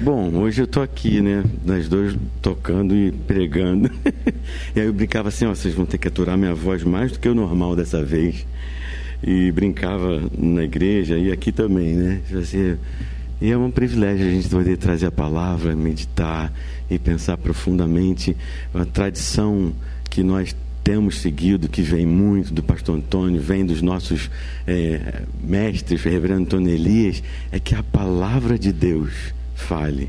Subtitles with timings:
[0.00, 1.42] Bom, hoje eu tô aqui, né?
[1.64, 3.90] Nós dois tocando e pregando.
[4.74, 7.18] e aí eu brincava assim, ó, vocês vão ter que aturar minha voz mais do
[7.18, 8.46] que o normal dessa vez.
[9.20, 12.20] E brincava na igreja e aqui também, né?
[12.40, 12.78] Assim,
[13.40, 16.52] e é um privilégio a gente poder trazer a palavra, meditar
[16.88, 18.36] e pensar profundamente
[18.72, 19.72] a tradição
[20.08, 20.54] que nós
[20.84, 24.30] temos seguido, que vem muito do pastor Antônio, vem dos nossos
[24.64, 27.20] é, mestres, reverendo Antônio Elias,
[27.50, 30.08] é que a palavra de Deus fale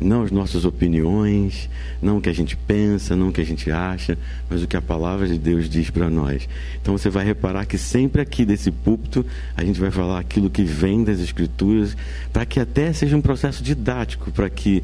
[0.00, 1.68] não as nossas opiniões,
[2.00, 4.16] não o que a gente pensa, não o que a gente acha,
[4.48, 6.48] mas o que a palavra de Deus diz para nós.
[6.80, 10.62] Então você vai reparar que sempre aqui desse púlpito a gente vai falar aquilo que
[10.62, 11.96] vem das Escrituras,
[12.32, 14.82] para que até seja um processo didático, para que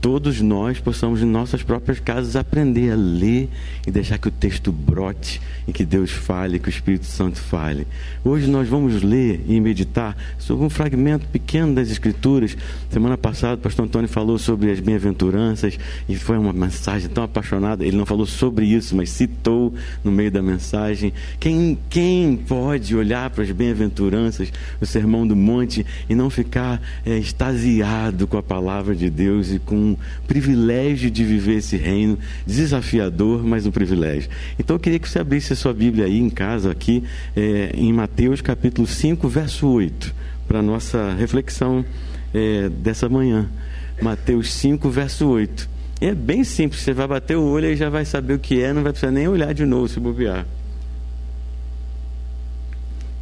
[0.00, 3.48] todos nós possamos em nossas próprias casas aprender a ler
[3.86, 7.86] e deixar que o texto brote e que Deus fale, que o Espírito Santo fale.
[8.24, 12.56] Hoje nós vamos ler e meditar sobre um fragmento pequeno das Escrituras.
[12.90, 15.78] Semana passada o pastor Antônio falou sobre sobre as bem-aventuranças
[16.08, 17.84] e foi uma mensagem tão apaixonada.
[17.84, 21.12] Ele não falou sobre isso, mas citou no meio da mensagem.
[21.38, 27.18] Quem, quem pode olhar para as bem-aventuranças, o sermão do monte, e não ficar é,
[27.18, 33.44] extasiado com a palavra de Deus e com o privilégio de viver esse reino desafiador,
[33.44, 34.30] mas um privilégio.
[34.58, 37.04] Então eu queria que você abrisse a sua Bíblia aí em casa, aqui,
[37.36, 40.14] é, em Mateus capítulo 5, verso 8,
[40.48, 41.84] para nossa reflexão
[42.32, 43.50] é, dessa manhã.
[44.00, 45.68] Mateus 5, verso 8.
[46.00, 48.72] É bem simples, você vai bater o olho e já vai saber o que é,
[48.72, 50.44] não vai precisar nem olhar de novo se bobear.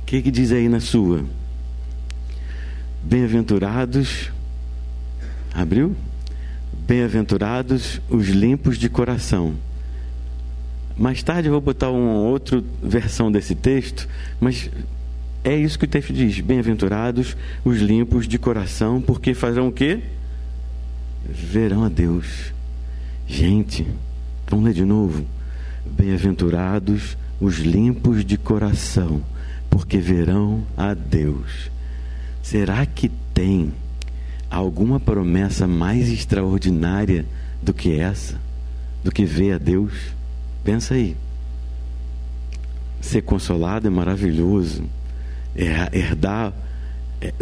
[0.03, 1.25] O que, que diz aí na sua?
[3.03, 4.31] Bem-aventurados,
[5.55, 5.95] abriu?
[6.73, 9.55] Bem-aventurados os limpos de coração.
[10.97, 14.09] Mais tarde eu vou botar uma outra versão desse texto,
[14.41, 14.71] mas
[15.45, 20.01] é isso que o texto diz: Bem-aventurados os limpos de coração, porque farão o quê?
[21.29, 22.53] Verão a Deus.
[23.27, 23.87] Gente,
[24.49, 25.25] vamos ler de novo.
[25.85, 29.23] Bem-aventurados os limpos de coração,
[29.69, 31.71] porque verão a Deus.
[32.43, 33.73] Será que tem
[34.51, 37.25] alguma promessa mais extraordinária
[37.63, 38.39] do que essa?
[39.03, 39.93] Do que ver a Deus?
[40.63, 41.17] Pensa aí.
[43.01, 44.85] Ser consolado é maravilhoso.
[45.57, 46.53] É herdar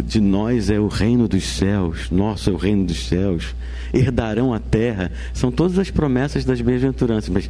[0.03, 3.55] de nós é o reino dos céus, nosso é o reino dos céus,
[3.93, 5.11] herdarão a terra.
[5.33, 7.49] São todas as promessas das bem-aventuranças, mas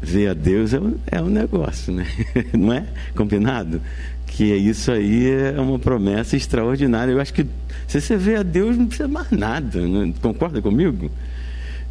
[0.00, 2.06] ver a Deus é um, é um negócio, né?
[2.56, 2.86] não é?
[3.14, 3.80] Combinado?
[4.26, 7.12] Que isso aí é uma promessa extraordinária.
[7.12, 7.46] Eu acho que
[7.86, 9.80] se você vê a Deus, não precisa mais nada.
[9.80, 10.12] Né?
[10.20, 11.10] Concorda comigo?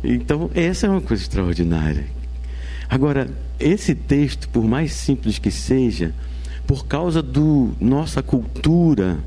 [0.04, 2.06] Então, essa é uma coisa extraordinária.
[2.88, 3.28] Agora,
[3.60, 6.14] esse texto, por mais simples que seja,
[6.68, 7.42] por causa da
[7.80, 9.18] nossa cultura,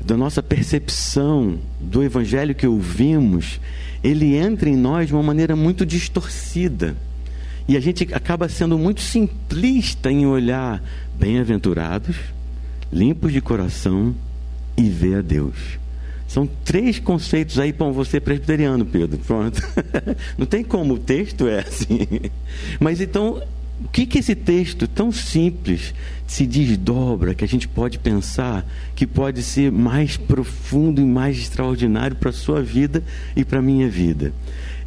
[0.00, 3.60] da nossa percepção do evangelho que ouvimos,
[4.02, 6.96] ele entra em nós de uma maneira muito distorcida.
[7.66, 10.82] E a gente acaba sendo muito simplista em olhar
[11.18, 12.16] bem-aventurados,
[12.92, 14.14] limpos de coração
[14.76, 15.78] e ver a Deus.
[16.28, 19.18] São três conceitos aí para você presbiteriano, Pedro.
[19.18, 19.62] Pronto.
[20.36, 22.06] Não tem como, o texto é assim.
[22.80, 23.42] Mas então,
[23.82, 25.94] o que, que esse texto tão simples
[26.26, 28.64] se desdobra, que a gente pode pensar
[28.94, 33.02] que pode ser mais profundo e mais extraordinário para a sua vida
[33.36, 34.32] e para a minha vida.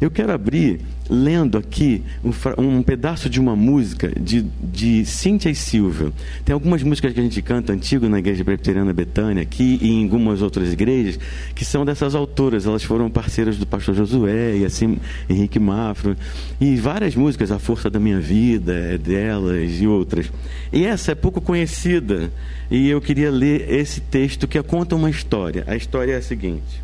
[0.00, 2.30] Eu quero abrir lendo aqui um,
[2.62, 6.12] um, pedaço de uma música de, de Cíntia e Silva.
[6.44, 10.04] Tem algumas músicas que a gente canta antigo na Igreja Presbiteriana Betânia, aqui e em
[10.04, 11.18] algumas outras igrejas,
[11.54, 12.66] que são dessas autoras.
[12.66, 14.98] Elas foram parceiras do pastor Josué e assim
[15.28, 16.16] Henrique Mafro.
[16.60, 20.30] E várias músicas, A Força da Minha Vida é delas e outras.
[20.72, 22.30] E essa é pouco conhecida.
[22.70, 25.64] E eu queria ler esse texto que conta uma história.
[25.66, 26.82] A história é a seguinte.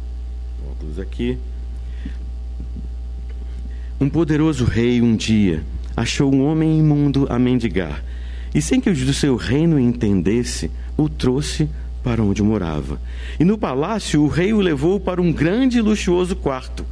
[0.66, 1.38] Óculos aqui.
[4.00, 5.62] Um poderoso rei um dia
[5.97, 8.03] achou um homem imundo a mendigar,
[8.53, 11.69] e sem que os do seu reino entendesse, o trouxe
[12.03, 13.00] para onde morava.
[13.38, 16.84] E no palácio o rei o levou para um grande e luxuoso quarto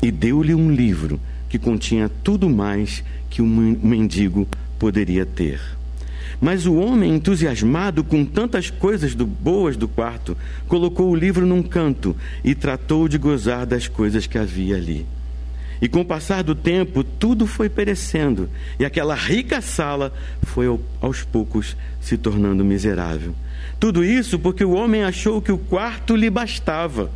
[0.00, 3.46] e deu-lhe um livro que continha tudo mais que um
[3.82, 4.46] mendigo
[4.78, 5.60] poderia ter.
[6.40, 10.36] Mas o homem, entusiasmado com tantas coisas do, boas do quarto,
[10.68, 15.06] colocou o livro num canto e tratou de gozar das coisas que havia ali.
[15.80, 20.12] E com o passar do tempo, tudo foi perecendo, e aquela rica sala
[20.42, 20.66] foi
[21.00, 23.34] aos poucos se tornando miserável.
[23.78, 27.10] Tudo isso porque o homem achou que o quarto lhe bastava,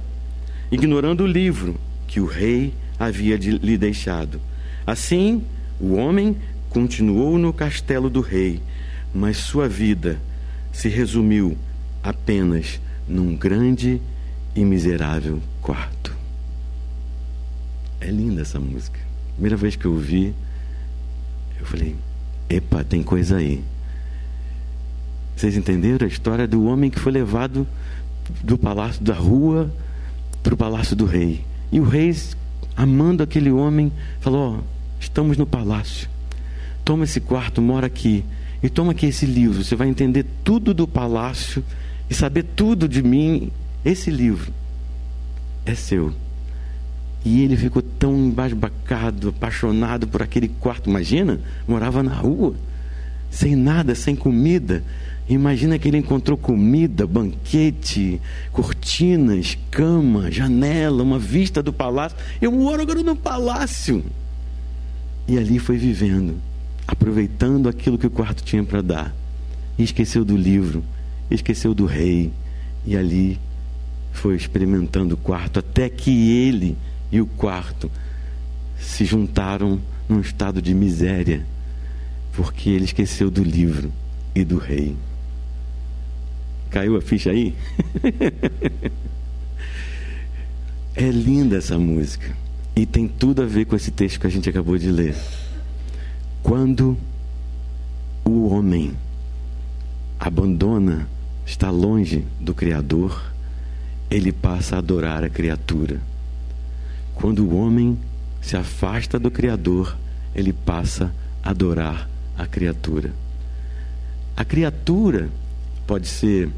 [0.70, 1.76] ignorando o livro
[2.06, 4.40] que o rei havia de, lhe deixado.
[4.86, 5.42] Assim,
[5.80, 6.36] o homem
[6.68, 8.60] continuou no castelo do rei,
[9.14, 10.20] mas sua vida
[10.72, 11.56] se resumiu
[12.02, 14.00] apenas num grande
[14.54, 16.19] e miserável quarto.
[18.00, 18.98] É linda essa música.
[19.34, 20.34] Primeira vez que eu ouvi,
[21.58, 21.94] eu falei:
[22.48, 23.62] epa, tem coisa aí.
[25.36, 27.66] Vocês entenderam a história do homem que foi levado
[28.42, 29.72] do palácio da rua
[30.42, 31.44] para o palácio do rei?
[31.72, 32.14] E o rei,
[32.76, 34.64] amando aquele homem, falou: oh,
[34.98, 36.08] estamos no palácio.
[36.84, 38.24] Toma esse quarto, mora aqui.
[38.62, 39.62] E toma aqui esse livro.
[39.62, 41.64] Você vai entender tudo do palácio
[42.08, 43.50] e saber tudo de mim.
[43.84, 44.52] Esse livro
[45.64, 46.12] é seu.
[47.24, 50.88] E ele ficou tão embasbacado, apaixonado por aquele quarto.
[50.88, 52.54] Imagina, morava na rua,
[53.30, 54.82] sem nada, sem comida.
[55.28, 58.20] Imagina que ele encontrou comida, banquete,
[58.50, 62.16] cortinas, cama, janela, uma vista do palácio.
[62.40, 64.02] Eu moro agora no palácio.
[65.28, 66.36] E ali foi vivendo,
[66.88, 69.14] aproveitando aquilo que o quarto tinha para dar.
[69.78, 70.82] E esqueceu do livro,
[71.30, 72.32] esqueceu do rei.
[72.84, 73.38] E ali
[74.12, 76.76] foi experimentando o quarto, até que ele
[77.10, 77.90] e o quarto
[78.78, 81.44] se juntaram num estado de miséria,
[82.32, 83.92] porque ele esqueceu do livro
[84.34, 84.96] e do rei.
[86.70, 87.54] Caiu a ficha aí?
[90.94, 92.36] é linda essa música
[92.74, 95.16] e tem tudo a ver com esse texto que a gente acabou de ler.
[96.42, 96.96] Quando
[98.24, 98.96] o homem
[100.18, 101.08] abandona,
[101.44, 103.32] está longe do Criador,
[104.10, 106.00] ele passa a adorar a criatura.
[107.20, 107.98] Quando o homem
[108.40, 109.94] se afasta do Criador,
[110.34, 111.12] ele passa
[111.42, 113.12] a adorar a criatura.
[114.34, 115.28] A criatura
[115.86, 116.48] pode ser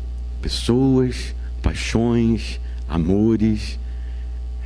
[0.40, 3.76] pessoas, paixões, amores,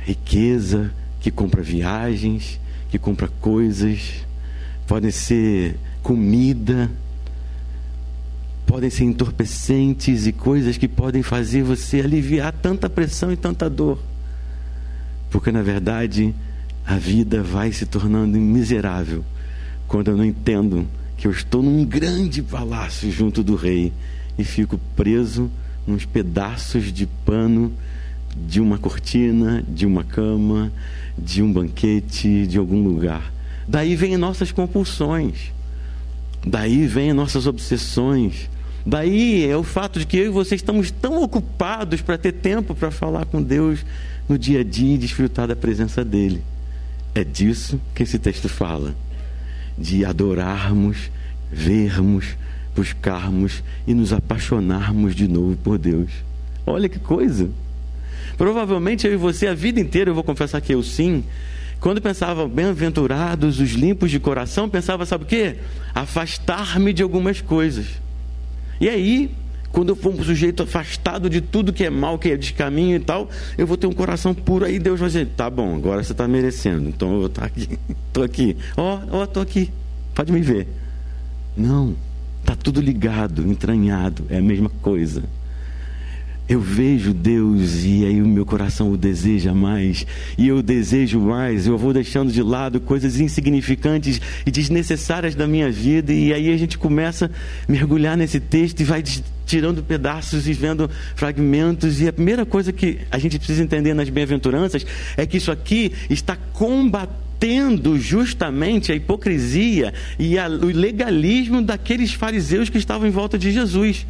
[0.05, 2.59] riqueza que compra viagens,
[2.91, 4.25] que compra coisas,
[4.85, 6.91] podem ser comida,
[8.67, 13.99] podem ser entorpecentes e coisas que podem fazer você aliviar tanta pressão e tanta dor.
[15.29, 16.33] Porque na verdade
[16.85, 19.23] a vida vai se tornando miserável
[19.87, 20.87] quando eu não entendo
[21.17, 23.91] que eu estou num grande palácio junto do rei
[24.37, 25.49] e fico preso
[25.85, 27.73] nos pedaços de pano
[28.45, 30.71] de uma cortina, de uma cama,
[31.17, 33.33] de um banquete, de algum lugar.
[33.67, 35.51] Daí vêm nossas compulsões.
[36.45, 38.49] Daí vêm nossas obsessões.
[38.87, 42.73] Daí é o fato de que eu e você estamos tão ocupados para ter tempo
[42.73, 43.85] para falar com Deus
[44.29, 46.41] no dia a dia e desfrutar da presença dele.
[47.13, 48.95] É disso que esse texto fala,
[49.77, 51.11] de adorarmos,
[51.51, 52.37] vermos,
[52.73, 56.09] buscarmos e nos apaixonarmos de novo por Deus.
[56.65, 57.49] Olha que coisa!
[58.37, 61.25] Provavelmente eu e você a vida inteira, eu vou confessar que eu sim,
[61.81, 65.57] quando pensava bem-aventurados os limpos de coração, pensava, sabe o quê?
[65.93, 68.06] Afastar-me de algumas coisas.
[68.79, 69.31] E aí,
[69.71, 72.99] quando eu for um sujeito afastado de tudo que é mal, que é descaminho e
[72.99, 74.65] tal, eu vou ter um coração puro.
[74.65, 76.89] Aí Deus vai dizer: tá bom, agora você está merecendo.
[76.89, 77.79] Então eu vou estar tá aqui.
[78.07, 78.57] Estou aqui.
[78.75, 79.71] Ó, oh, ó, oh, estou aqui.
[80.15, 80.67] Pode me ver.
[81.55, 81.95] Não.
[82.41, 84.25] Está tudo ligado, entranhado.
[84.29, 85.23] É a mesma coisa
[86.47, 90.05] eu vejo Deus e aí o meu coração o deseja mais,
[90.37, 95.69] e eu desejo mais, eu vou deixando de lado coisas insignificantes e desnecessárias da minha
[95.69, 99.03] vida, e aí a gente começa a mergulhar nesse texto e vai
[99.45, 104.09] tirando pedaços e vendo fragmentos, e a primeira coisa que a gente precisa entender nas
[104.09, 104.85] bem-aventuranças
[105.15, 112.69] é que isso aqui está combatendo justamente a hipocrisia e a, o legalismo daqueles fariseus
[112.69, 114.05] que estavam em volta de Jesus.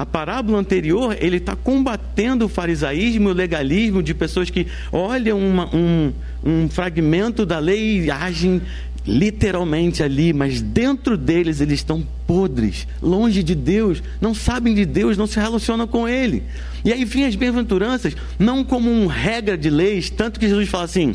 [0.00, 5.38] A parábola anterior, ele está combatendo o farisaísmo e o legalismo de pessoas que olham
[5.38, 6.10] uma, um,
[6.42, 8.62] um fragmento da lei e agem
[9.06, 15.18] literalmente ali, mas dentro deles eles estão podres, longe de Deus, não sabem de Deus,
[15.18, 16.44] não se relacionam com Ele.
[16.82, 20.84] E aí vem as bem-aventuranças, não como uma regra de leis, tanto que Jesus fala
[20.84, 21.14] assim: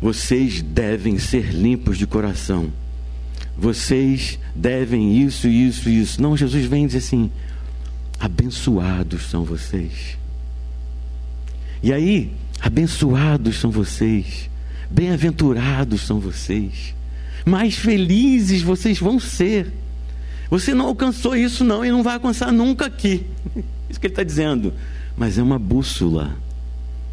[0.00, 2.70] vocês devem ser limpos de coração
[3.56, 6.20] vocês devem isso, isso, isso.
[6.20, 7.30] Não, Jesus vem dizer assim:
[8.18, 10.18] abençoados são vocês.
[11.82, 14.50] E aí, abençoados são vocês,
[14.90, 16.94] bem-aventurados são vocês,
[17.44, 19.72] mais felizes vocês vão ser.
[20.50, 23.26] Você não alcançou isso, não, e não vai alcançar nunca aqui.
[23.88, 24.72] Isso que ele está dizendo.
[25.16, 26.36] Mas é uma bússola.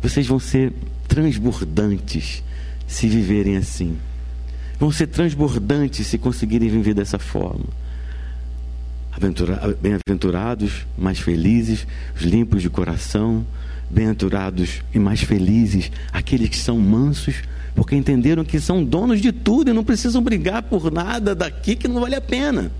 [0.01, 0.74] Vocês vão ser
[1.07, 2.43] transbordantes
[2.88, 3.98] se viverem assim
[4.81, 7.65] vão ser transbordantes se conseguirem viver dessa forma.
[9.79, 11.85] Bem-aventurados, mais felizes,
[12.15, 13.45] os limpos de coração,
[13.91, 17.43] bem-aventurados e mais felizes aqueles que são mansos,
[17.75, 21.88] porque entenderam que são donos de tudo e não precisam brigar por nada daqui que
[21.88, 22.71] não vale a pena.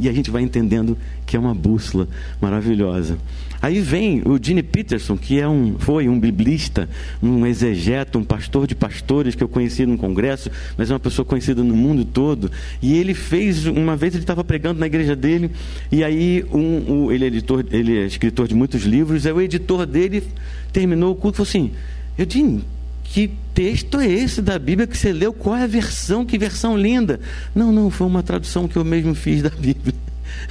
[0.00, 2.08] E a gente vai entendendo que é uma bússola
[2.40, 3.16] maravilhosa.
[3.64, 6.86] Aí vem o Gene Peterson, que é um, foi um biblista,
[7.22, 11.24] um exegeta, um pastor de pastores que eu conheci num congresso, mas é uma pessoa
[11.24, 12.52] conhecida no mundo todo.
[12.82, 15.50] E ele fez, uma vez ele estava pregando na igreja dele,
[15.90, 19.40] e aí um, um, ele, é editor, ele é escritor de muitos livros, aí o
[19.40, 20.22] editor dele
[20.70, 21.70] terminou o culto e falou assim,
[22.18, 22.62] Eugene,
[23.02, 25.32] que texto é esse da Bíblia que você leu?
[25.32, 26.26] Qual é a versão?
[26.26, 27.18] Que versão linda!
[27.54, 30.03] Não, não, foi uma tradução que eu mesmo fiz da Bíblia.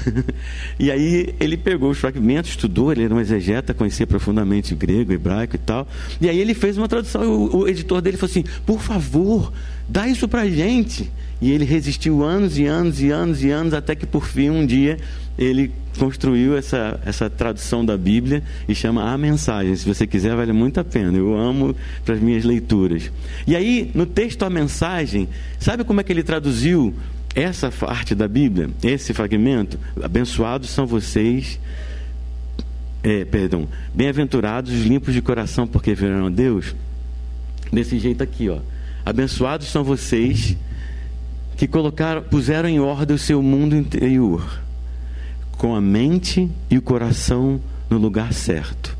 [0.79, 5.55] e aí ele pegou os fragmentos, estudou, ele era um exegeta, conhecia profundamente grego, hebraico
[5.55, 5.87] e tal.
[6.19, 7.23] E aí ele fez uma tradução.
[7.23, 9.51] O, o editor dele falou assim: por favor,
[9.87, 11.11] dá isso pra gente.
[11.41, 14.65] E ele resistiu anos e anos e anos e anos, até que por fim, um
[14.65, 14.97] dia,
[15.37, 19.75] ele construiu essa, essa tradução da Bíblia e chama A Mensagem.
[19.75, 21.17] Se você quiser, vale muito a pena.
[21.17, 21.75] Eu amo
[22.05, 23.11] para as minhas leituras.
[23.45, 25.27] E aí, no texto A Mensagem,
[25.59, 26.93] sabe como é que ele traduziu
[27.35, 29.79] essa parte da Bíblia, esse fragmento?
[30.01, 31.59] Abençoados são vocês.
[33.01, 36.75] É, perdão, bem-aventurados os limpos de coração, porque verão a Deus.
[37.71, 38.59] Desse jeito aqui, ó.
[39.05, 40.55] Abençoados são vocês
[41.57, 44.61] que colocaram, puseram em ordem o seu mundo interior,
[45.57, 47.59] com a mente e o coração
[47.89, 48.97] no lugar certo.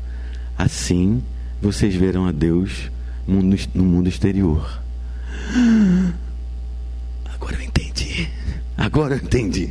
[0.58, 1.22] Assim,
[1.62, 2.90] vocês verão a Deus
[3.26, 4.82] no mundo exterior.
[7.44, 8.28] Agora eu entendi.
[8.74, 9.70] Agora eu entendi.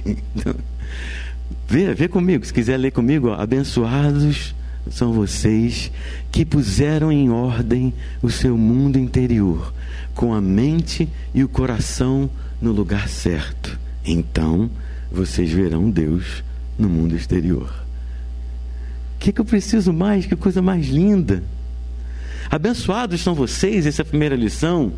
[1.68, 3.34] Vê, vê comigo, se quiser ler comigo, ó.
[3.34, 4.54] abençoados
[4.92, 5.92] são vocês
[6.32, 9.74] que puseram em ordem o seu mundo interior,
[10.14, 12.30] com a mente e o coração
[12.62, 13.80] no lugar certo.
[14.06, 14.70] Então
[15.12, 16.44] vocês verão Deus
[16.78, 17.74] no mundo exterior.
[19.16, 20.28] O que, que eu preciso mais?
[20.28, 21.44] Que coisa mais linda!
[22.54, 24.94] Abençoados são vocês, essa é primeira lição,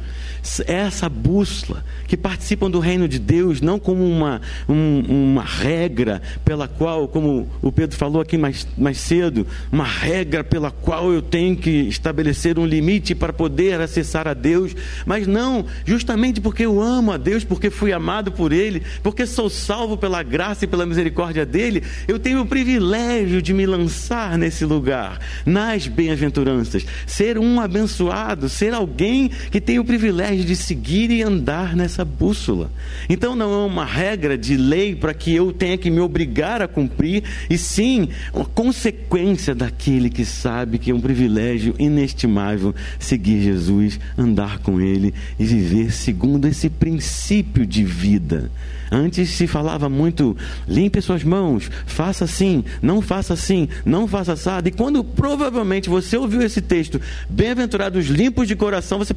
[0.68, 6.68] essa bússola, que participam do reino de Deus, não como uma, um, uma regra pela
[6.68, 11.56] qual, como o Pedro falou aqui mais, mais cedo, uma regra pela qual eu tenho
[11.56, 17.14] que estabelecer um limite para poder acessar a Deus, mas não, justamente porque eu amo
[17.14, 21.46] a Deus, porque fui amado por Ele, porque sou salvo pela graça e pela misericórdia
[21.46, 28.50] dEle, eu tenho o privilégio de me lançar nesse lugar, nas bem-aventuranças, ser um abençoado,
[28.50, 32.72] ser alguém que tem o privilégio de seguir e andar nessa bússola.
[33.10, 36.68] Então não é uma regra de lei para que eu tenha que me obrigar a
[36.68, 44.00] cumprir, e sim uma consequência daquele que sabe que é um privilégio inestimável seguir Jesus,
[44.18, 48.52] andar com Ele e viver segundo esse princípio de vida.
[48.92, 50.36] Antes se falava muito,
[50.68, 54.68] limpe suas mãos, faça assim, não faça assim, não faça assado.
[54.68, 59.14] E quando provavelmente você ouviu esse texto, bem-aventurados limpos de coração, você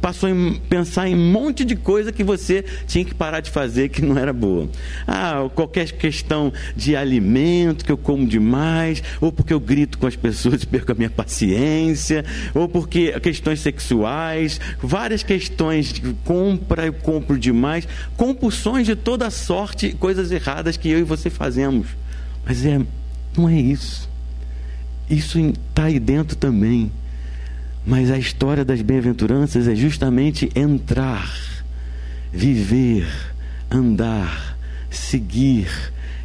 [0.00, 0.32] passou a
[0.68, 4.18] pensar em um monte de coisa que você tinha que parar de fazer que não
[4.18, 4.68] era boa.
[5.06, 10.16] Ah, qualquer questão de alimento que eu como demais, ou porque eu grito com as
[10.16, 16.92] pessoas e perco a minha paciência, ou porque questões sexuais, várias questões de compra e
[16.92, 21.88] compro demais, compulsões de toda sorte, coisas erradas que eu e você fazemos.
[22.44, 22.80] Mas é,
[23.36, 24.08] não é isso.
[25.08, 26.90] Isso está aí dentro também.
[27.84, 31.30] Mas a história das bem-aventuranças é justamente entrar,
[32.32, 33.06] viver,
[33.70, 34.56] andar,
[34.90, 35.68] seguir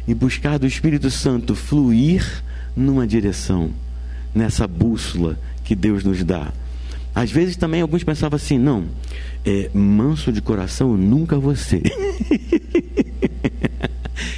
[0.06, 2.24] e buscar do Espírito Santo fluir
[2.76, 3.70] numa direção,
[4.34, 6.52] nessa bússola que Deus nos dá.
[7.14, 8.84] Às vezes também alguns pensavam assim: não,
[9.44, 11.82] é, manso de coração nunca vou ser.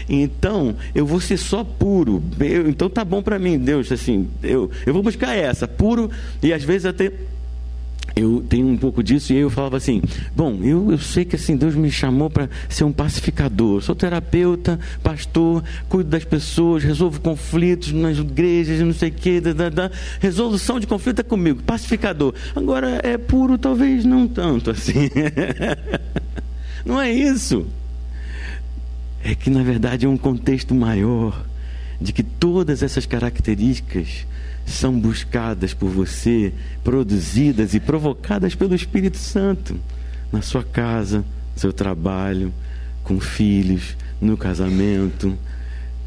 [0.09, 2.23] então eu vou ser só puro.
[2.39, 3.91] Eu, então tá bom para mim, Deus.
[3.93, 6.11] Assim, eu, eu vou buscar essa, puro
[6.43, 7.13] e às vezes até
[8.17, 10.03] eu tenho um pouco disso e eu falava assim:
[10.35, 13.83] bom, eu, eu sei que assim Deus me chamou para ser um pacificador.
[13.83, 19.41] Sou terapeuta, pastor, cuido das pessoas, resolvo conflitos nas igrejas, não sei o.
[19.41, 19.91] Da, da, da.
[20.21, 22.35] Resolução de conflito é comigo, pacificador.
[22.55, 25.11] Agora é puro, talvez não tanto assim.
[26.85, 27.67] não é isso.
[29.23, 31.45] É que na verdade é um contexto maior
[32.01, 34.27] de que todas essas características
[34.71, 39.79] são buscadas por você, produzidas e provocadas pelo Espírito Santo
[40.33, 42.53] na sua casa, no seu trabalho,
[43.03, 45.37] com filhos, no casamento,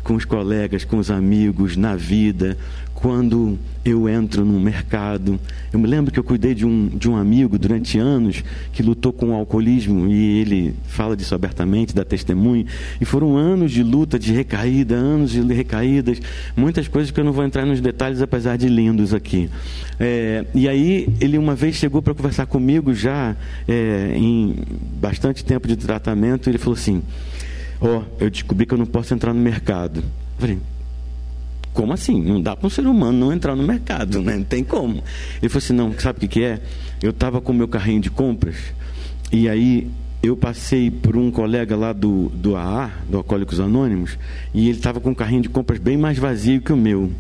[0.04, 2.58] com os colegas, com os amigos, na vida,
[2.94, 5.38] quando eu entro no mercado.
[5.74, 8.42] Eu me lembro que eu cuidei de um, de um amigo durante anos
[8.72, 12.66] que lutou com o alcoolismo e ele fala disso abertamente, dá testemunho.
[13.02, 16.22] E foram anos de luta, de recaída, anos de recaídas,
[16.56, 19.50] muitas coisas que eu não vou entrar nos detalhes, apesar de lindos aqui.
[20.00, 23.36] É, e aí ele uma vez chegou para conversar comigo já
[23.68, 24.56] é, em
[25.02, 27.02] bastante tempo de tratamento e ele falou assim.
[27.84, 30.00] Ó, oh, eu descobri que eu não posso entrar no mercado.
[30.00, 30.60] Eu falei,
[31.74, 32.24] como assim?
[32.24, 34.38] Não dá para um ser humano não entrar no mercado, né?
[34.38, 35.04] Não tem como.
[35.42, 36.62] Ele falou assim: não, sabe o que, que é?
[37.02, 38.56] Eu estava com o meu carrinho de compras
[39.32, 44.18] e aí eu passei por um colega lá do, do AA, do Alcoólicos Anônimos,
[44.54, 47.12] e ele estava com um carrinho de compras bem mais vazio que o meu.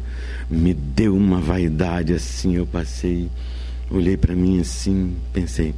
[0.49, 3.29] Me deu uma vaidade assim, eu passei,
[3.91, 5.73] olhei para mim assim, pensei.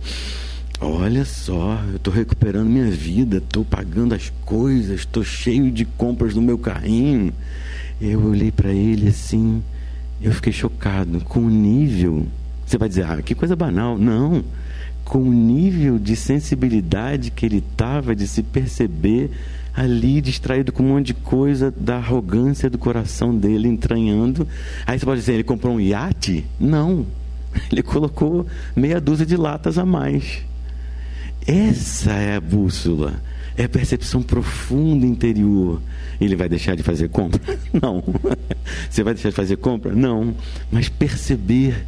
[0.88, 6.36] Olha só, eu estou recuperando minha vida, estou pagando as coisas, estou cheio de compras
[6.36, 7.34] no meu carrinho.
[8.00, 9.64] Eu olhei para ele assim,
[10.22, 12.28] eu fiquei chocado com o nível.
[12.64, 13.98] Você vai dizer, ah, que coisa banal.
[13.98, 14.44] Não,
[15.04, 19.32] com o nível de sensibilidade que ele estava, de se perceber
[19.74, 24.48] ali distraído com um monte de coisa, da arrogância do coração dele entranhando.
[24.86, 26.46] Aí você pode dizer, ele comprou um iate?
[26.60, 27.08] Não,
[27.72, 30.46] ele colocou meia dúzia de latas a mais.
[31.48, 33.22] Essa é a bússola,
[33.56, 35.82] é a percepção profunda interior.
[36.20, 37.42] Ele vai deixar de fazer compra?
[37.72, 38.04] Não.
[38.90, 39.94] Você vai deixar de fazer compra?
[39.94, 40.34] Não.
[40.72, 41.86] Mas perceber,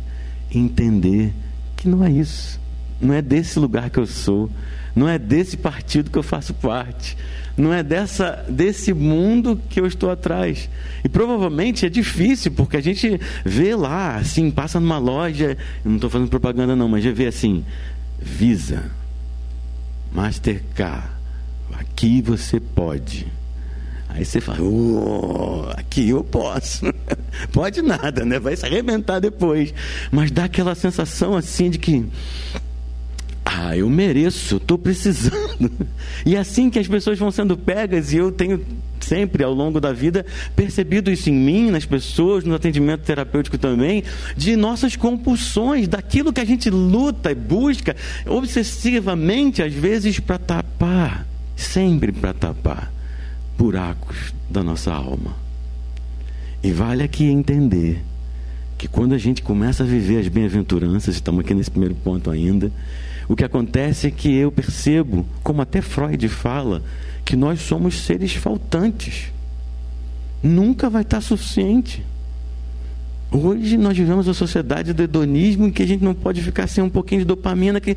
[0.54, 1.34] entender
[1.76, 2.60] que não é isso.
[3.00, 4.50] Não é desse lugar que eu sou.
[4.96, 7.18] Não é desse partido que eu faço parte.
[7.56, 10.70] Não é dessa, desse mundo que eu estou atrás.
[11.04, 16.10] E provavelmente é difícil, porque a gente vê lá, assim, passa numa loja, não estou
[16.10, 17.64] fazendo propaganda não, mas já vê assim,
[18.20, 18.84] Visa,
[20.12, 21.08] Mastercard,
[21.74, 23.28] aqui você pode.
[24.10, 26.86] Aí você fala, oh, aqui eu posso.
[27.52, 28.40] pode nada, né?
[28.40, 29.74] Vai se arrebentar depois.
[30.12, 32.06] Mas dá aquela sensação assim de que
[33.60, 35.72] ah, eu mereço, estou precisando.
[36.24, 38.64] E assim que as pessoas vão sendo pegas, e eu tenho
[39.00, 44.04] sempre ao longo da vida percebido isso em mim, nas pessoas, no atendimento terapêutico também,
[44.36, 47.96] de nossas compulsões, daquilo que a gente luta e busca
[48.28, 52.94] obsessivamente, às vezes, para tapar, sempre para tapar
[53.58, 55.36] buracos da nossa alma.
[56.62, 58.04] E vale aqui entender
[58.78, 62.72] que quando a gente começa a viver as bem-aventuranças, estamos aqui nesse primeiro ponto ainda,
[63.28, 66.82] o que acontece é que eu percebo, como até Freud fala,
[67.26, 69.34] que nós somos seres faltantes.
[70.42, 72.06] Nunca vai estar suficiente.
[73.30, 76.82] Hoje nós vivemos uma sociedade do hedonismo em que a gente não pode ficar sem
[76.82, 77.94] um pouquinho de dopamina, que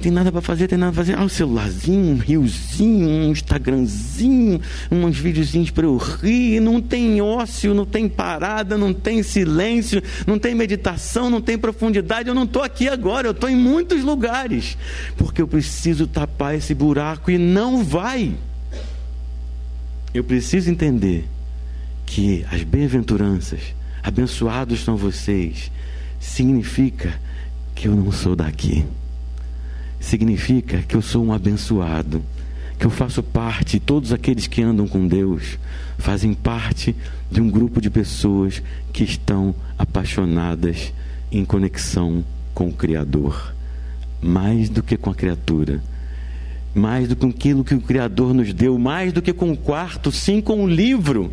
[0.00, 1.18] tem nada para fazer, tem nada para fazer.
[1.18, 6.60] Ah, um celularzinho, um riozinho, um Instagramzinho, uns videozinhos para eu rir.
[6.60, 12.28] Não tem ócio, não tem parada, não tem silêncio, não tem meditação, não tem profundidade.
[12.28, 14.78] Eu não estou aqui agora, eu estou em muitos lugares,
[15.16, 18.34] porque eu preciso tapar esse buraco e não vai.
[20.14, 21.28] Eu preciso entender
[22.06, 23.60] que as bem-aventuranças,
[24.02, 25.70] abençoados são vocês,
[26.18, 27.14] significa
[27.74, 28.84] que eu não sou daqui.
[29.98, 32.22] Significa que eu sou um abençoado,
[32.78, 35.58] que eu faço parte, todos aqueles que andam com Deus
[35.98, 36.96] fazem parte
[37.30, 40.92] de um grupo de pessoas que estão apaixonadas
[41.30, 43.54] em conexão com o Criador,
[44.22, 45.82] mais do que com a criatura,
[46.74, 49.56] mais do que com aquilo que o Criador nos deu, mais do que com o
[49.56, 51.30] quarto, sim com o livro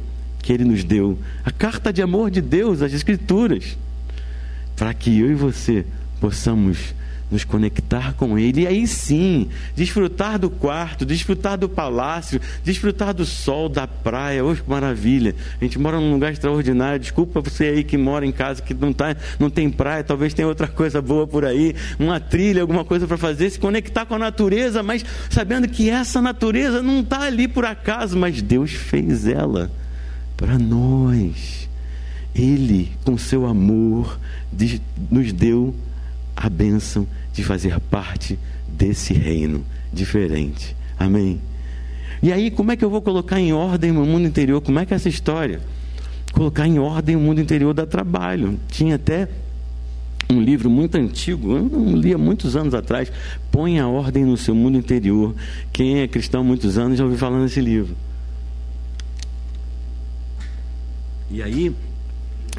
[0.48, 3.78] que Ele nos deu, a carta de amor de Deus, as Escrituras,
[4.78, 5.86] para que eu e você
[6.22, 6.96] possamos
[7.30, 8.62] nos conectar com Ele.
[8.62, 14.42] E aí sim desfrutar do quarto, desfrutar do palácio, desfrutar do sol, da praia.
[14.42, 15.36] Hoje que maravilha!
[15.60, 16.98] A gente mora num lugar extraordinário.
[16.98, 20.48] Desculpa você aí que mora em casa que não, tá, não tem praia, talvez tenha
[20.48, 24.20] outra coisa boa por aí, uma trilha, alguma coisa para fazer, se conectar com a
[24.20, 29.70] natureza, mas sabendo que essa natureza não está ali por acaso, mas Deus fez ela
[30.38, 31.68] para nós.
[32.36, 34.20] Ele, com seu amor,
[35.10, 35.74] nos deu
[36.36, 40.76] a bênção de fazer parte desse reino diferente.
[41.00, 41.42] Amém?
[42.22, 44.62] E aí, como é que eu vou colocar em ordem o mundo interior?
[44.62, 45.60] Como é que é essa história?
[46.32, 48.60] Colocar em ordem o mundo interior dá trabalho.
[48.70, 49.28] Tinha até
[50.30, 53.12] um livro muito antigo, eu não li há muitos anos atrás.
[53.52, 55.34] Põe a ordem no seu mundo interior.
[55.72, 57.96] Quem é cristão há muitos anos já ouviu falar nesse livro.
[61.30, 61.74] E aí,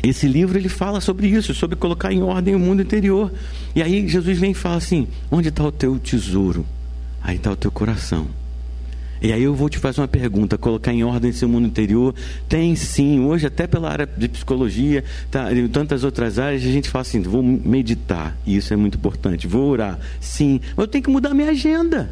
[0.03, 3.33] esse livro ele fala sobre isso, sobre colocar em ordem o mundo interior.
[3.75, 6.65] E aí Jesus vem e fala assim: onde está o teu tesouro?
[7.23, 8.29] Aí está o teu coração.
[9.21, 12.15] E aí eu vou te fazer uma pergunta: colocar em ordem seu mundo interior?
[12.49, 13.21] Tem sim.
[13.21, 17.43] Hoje, até pela área de psicologia, tá, tantas outras áreas, a gente fala assim: vou
[17.43, 18.37] meditar.
[18.47, 19.47] E isso é muito importante.
[19.47, 19.99] Vou orar.
[20.21, 20.61] Sim.
[20.77, 22.09] Mas eu tenho que mudar minha agenda.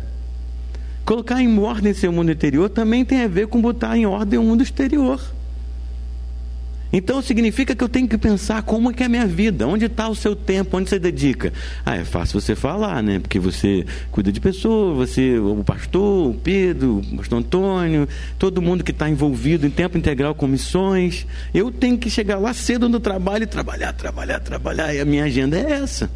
[1.04, 4.42] Colocar em ordem seu mundo interior também tem a ver com botar em ordem o
[4.42, 5.20] mundo exterior.
[6.92, 9.86] Então significa que eu tenho que pensar como é que é a minha vida, onde
[9.86, 11.52] está o seu tempo, onde você dedica.
[11.84, 13.18] Ah, é fácil você falar, né?
[13.18, 18.84] Porque você cuida de pessoas, você, o pastor, o Pedro, o pastor Antônio, todo mundo
[18.84, 21.26] que está envolvido em tempo integral com missões.
[21.52, 24.94] Eu tenho que chegar lá cedo no trabalho e trabalhar, trabalhar, trabalhar.
[24.94, 26.10] E a minha agenda é essa.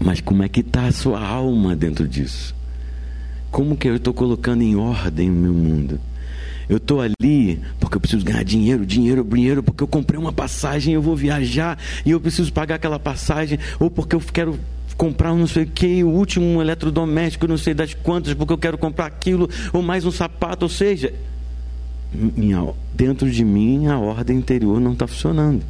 [0.00, 2.54] Mas como é que está a sua alma dentro disso?
[3.50, 6.00] Como que eu estou colocando em ordem o meu mundo?
[6.68, 10.94] Eu estou ali porque eu preciso ganhar dinheiro, dinheiro, dinheiro, porque eu comprei uma passagem,
[10.94, 14.58] eu vou viajar e eu preciso pagar aquela passagem, ou porque eu quero
[14.96, 18.58] comprar um não sei o que, o último eletrodoméstico, não sei das quantas, porque eu
[18.58, 21.14] quero comprar aquilo, ou mais um sapato, ou seja,
[22.12, 25.62] minha, dentro de mim a ordem interior não está funcionando.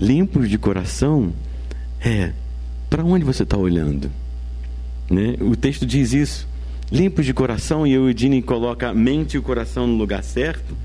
[0.00, 1.32] Limpos de coração
[2.00, 2.32] é
[2.90, 4.10] para onde você está olhando?
[5.10, 5.36] Né?
[5.40, 6.51] O texto diz isso
[6.92, 10.76] limpos de coração, e o Eudine coloca a mente e o coração no lugar certo,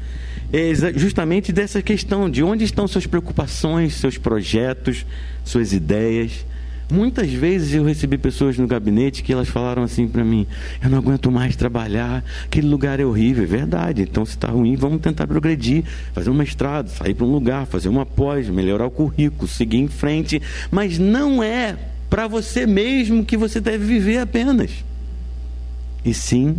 [0.54, 5.06] é justamente dessa questão de onde estão suas preocupações, seus projetos,
[5.43, 6.46] suas ideias.
[6.89, 10.48] Muitas vezes eu recebi pessoas no gabinete que elas falaram assim para mim:
[10.82, 13.43] eu não aguento mais trabalhar, aquele lugar é horrível.
[13.43, 17.32] É verdade, então se está ruim, vamos tentar progredir, fazer um mestrado, sair para um
[17.32, 20.41] lugar, fazer uma pós, melhorar o currículo, seguir em frente.
[20.72, 21.78] Mas não é
[22.10, 24.72] para você mesmo que você deve viver apenas
[26.04, 26.58] e sim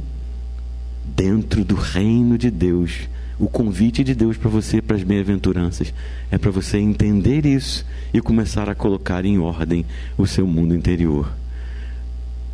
[1.04, 3.08] dentro do reino de Deus.
[3.38, 5.94] O convite de Deus para você, para as bem-aventuranças,
[6.30, 11.32] é para você entender isso e começar a colocar em ordem o seu mundo interior.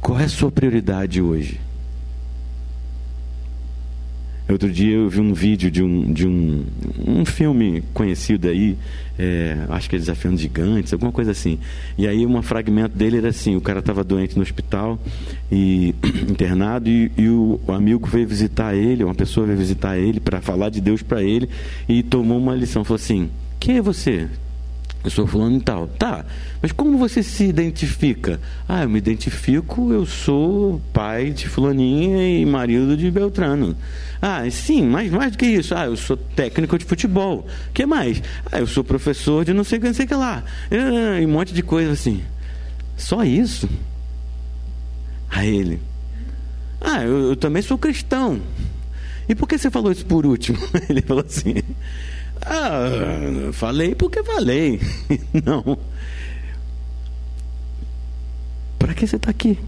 [0.00, 1.58] Qual é a sua prioridade hoje?
[4.46, 6.64] Outro dia eu vi um vídeo de um, de um,
[7.06, 8.76] um filme conhecido aí,
[9.18, 11.58] é, acho que é Desafiando Gigantes, alguma coisa assim.
[11.96, 14.98] E aí um fragmento dele era assim, o cara estava doente no hospital
[15.50, 15.94] e
[16.28, 20.68] internado e, e o, amigo veio visitar ele, uma pessoa veio visitar ele para falar
[20.68, 21.48] de Deus para ele
[21.88, 24.28] e tomou uma lição, falou assim, quem é você?
[25.04, 25.86] Eu sou fulano e tal.
[25.86, 26.24] Tá,
[26.62, 28.40] mas como você se identifica?
[28.66, 33.76] Ah, eu me identifico, eu sou pai de fulaninha e marido de Beltrano.
[34.22, 35.74] Ah, sim, mas mais do que isso.
[35.74, 37.46] Ah, eu sou técnico de futebol.
[37.74, 38.22] Que mais?
[38.50, 40.42] Ah, eu sou professor de não sei o que, não sei o que lá.
[40.70, 42.22] Ah, e um monte de coisa assim.
[42.96, 43.68] Só isso?
[45.28, 45.80] A ele.
[46.80, 48.40] Ah, eu, eu também sou cristão.
[49.28, 50.58] E por que você falou isso por último?
[50.88, 51.54] Ele falou assim.
[52.42, 54.80] Ah, falei porque falei.
[55.44, 55.78] Não.
[58.78, 59.58] Para que você está aqui?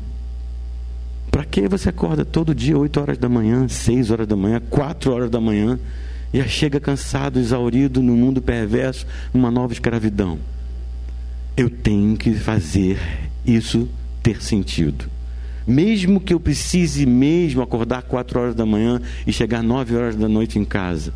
[1.31, 5.13] Para que você acorda todo dia, 8 horas da manhã, 6 horas da manhã, 4
[5.13, 5.79] horas da manhã,
[6.33, 10.39] e chega cansado, exaurido no mundo perverso, numa nova escravidão?
[11.57, 12.99] Eu tenho que fazer
[13.45, 13.89] isso
[14.23, 15.07] ter sentido.
[15.67, 20.29] Mesmo que eu precise mesmo acordar 4 horas da manhã e chegar 9 horas da
[20.29, 21.13] noite em casa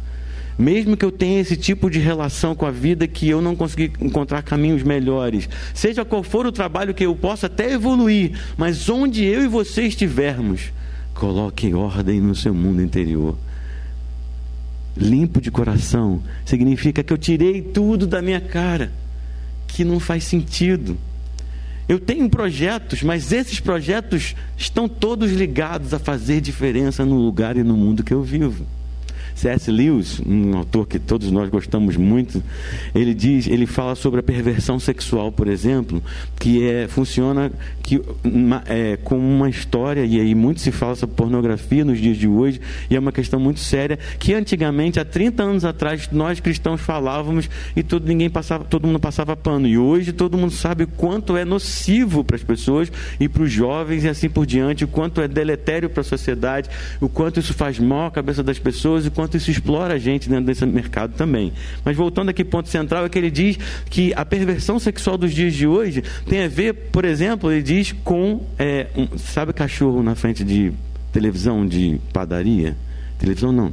[0.59, 3.93] mesmo que eu tenha esse tipo de relação com a vida que eu não consegui
[4.01, 9.25] encontrar caminhos melhores, seja qual for o trabalho que eu possa até evoluir, mas onde
[9.25, 10.73] eu e você estivermos,
[11.15, 13.37] coloque ordem no seu mundo interior.
[14.97, 18.93] Limpo de coração significa que eu tirei tudo da minha cara,
[19.67, 20.99] que não faz sentido.
[21.89, 27.65] Eu tenho projetos, mas esses projetos estão todos ligados a fazer diferença no lugar e
[27.65, 28.65] no mundo que eu vivo.
[29.41, 29.71] C.S.
[29.71, 32.43] Lewis, um autor que todos nós gostamos muito,
[32.95, 36.03] ele diz, ele fala sobre a perversão sexual, por exemplo,
[36.39, 37.51] que é funciona
[37.83, 38.03] que
[38.67, 42.61] é, com uma história e aí muito se fala sobre pornografia nos dias de hoje
[42.91, 47.49] e é uma questão muito séria que antigamente há 30 anos atrás nós cristãos falávamos
[47.75, 51.47] e todo ninguém passava, todo mundo passava pano e hoje todo mundo sabe quanto é
[51.47, 55.27] nocivo para as pessoas e para os jovens e assim por diante, o quanto é
[55.27, 56.69] deletério para a sociedade,
[57.01, 60.29] o quanto isso faz mal à cabeça das pessoas e quanto isso explora a gente
[60.29, 61.53] dentro desse mercado também.
[61.85, 65.55] Mas voltando aqui, ponto central é que ele diz que a perversão sexual dos dias
[65.55, 68.45] de hoje tem a ver, por exemplo, ele diz com.
[68.59, 70.73] É, um, sabe cachorro na frente de
[71.13, 72.77] televisão de padaria?
[73.19, 73.73] Televisão não.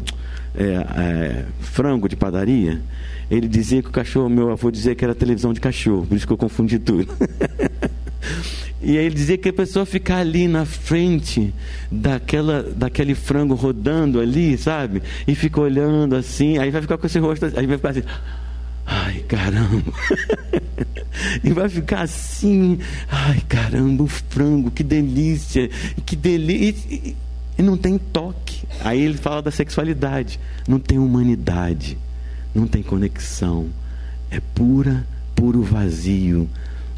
[0.56, 2.82] É, é, frango de padaria.
[3.30, 6.26] Ele dizia que o cachorro, meu avô dizia que era televisão de cachorro, por isso
[6.26, 7.08] que eu confundi tudo.
[8.82, 11.54] E aí ele dizia que a pessoa ficar ali na frente
[11.92, 15.02] daquela, daquele frango rodando ali, sabe?
[15.28, 18.04] E fica olhando assim, aí vai ficar com esse rosto, aí vai ficar assim,
[18.86, 19.94] ai caramba.
[21.44, 22.78] e vai ficar assim,
[23.10, 25.70] ai caramba, o frango, que delícia,
[26.06, 26.88] que delícia.
[26.94, 27.16] E,
[27.58, 28.68] e não tem toque.
[28.82, 31.98] Aí ele fala da sexualidade, não tem humanidade,
[32.54, 33.70] não tem conexão.
[34.30, 36.48] É pura, puro vazio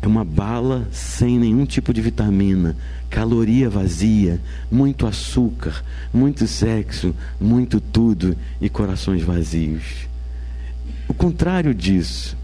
[0.02, 2.76] é uma bala sem nenhum tipo de vitamina,
[3.10, 4.40] caloria vazia,
[4.72, 5.84] muito açúcar,
[6.14, 10.08] muito sexo, muito tudo e corações vazios.
[11.08, 12.38] O contrário disso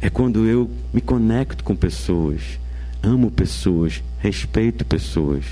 [0.00, 2.58] é quando eu me conecto com pessoas,
[3.02, 5.44] amo pessoas, respeito pessoas.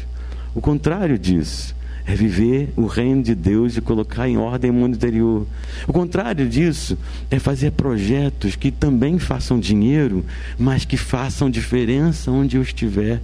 [0.55, 1.75] O contrário disso
[2.07, 5.47] é viver o reino de Deus e colocar em ordem o mundo interior.
[5.87, 6.99] O contrário disso
[7.31, 10.25] é fazer projetos que também façam dinheiro,
[10.59, 13.21] mas que façam diferença onde eu estiver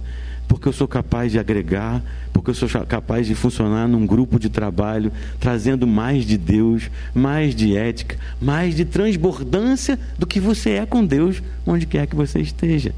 [0.47, 4.49] porque eu sou capaz de agregar, porque eu sou capaz de funcionar num grupo de
[4.49, 10.85] trabalho, trazendo mais de Deus, mais de ética, mais de transbordância do que você é
[10.85, 12.93] com Deus, onde quer que você esteja.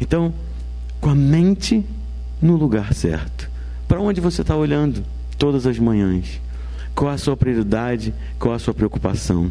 [0.00, 0.32] Então,
[1.00, 1.84] com a mente
[2.40, 3.50] no lugar certo.
[3.88, 5.02] Para onde você está olhando
[5.38, 6.38] todas as manhãs?
[6.94, 8.14] Qual a sua prioridade?
[8.38, 9.50] Qual a sua preocupação?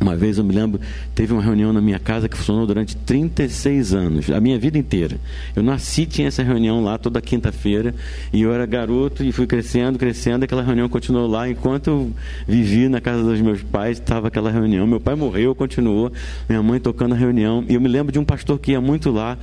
[0.00, 0.80] Uma vez eu me lembro,
[1.14, 5.18] teve uma reunião na minha casa que funcionou durante 36 anos, a minha vida inteira.
[5.54, 7.94] Eu nasci, tinha essa reunião lá toda quinta-feira,
[8.32, 11.50] e eu era garoto e fui crescendo, crescendo, aquela reunião continuou lá.
[11.50, 12.12] Enquanto eu
[12.48, 14.86] vivi na casa dos meus pais, estava aquela reunião.
[14.86, 16.10] Meu pai morreu, continuou,
[16.48, 17.62] minha mãe tocando a reunião.
[17.68, 19.36] E eu me lembro de um pastor que ia muito lá,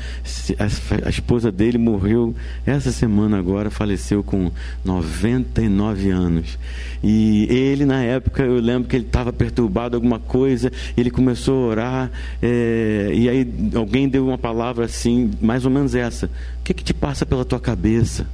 [1.05, 2.33] a esposa dele morreu
[2.65, 4.51] essa semana agora, faleceu com
[4.83, 6.57] 99 anos.
[7.03, 10.46] E ele, na época, eu lembro que ele estava perturbado alguma coisa,
[10.95, 15.95] ele começou a orar, é, e aí alguém deu uma palavra assim, mais ou menos
[15.95, 18.27] essa: O que, que te passa pela tua cabeça?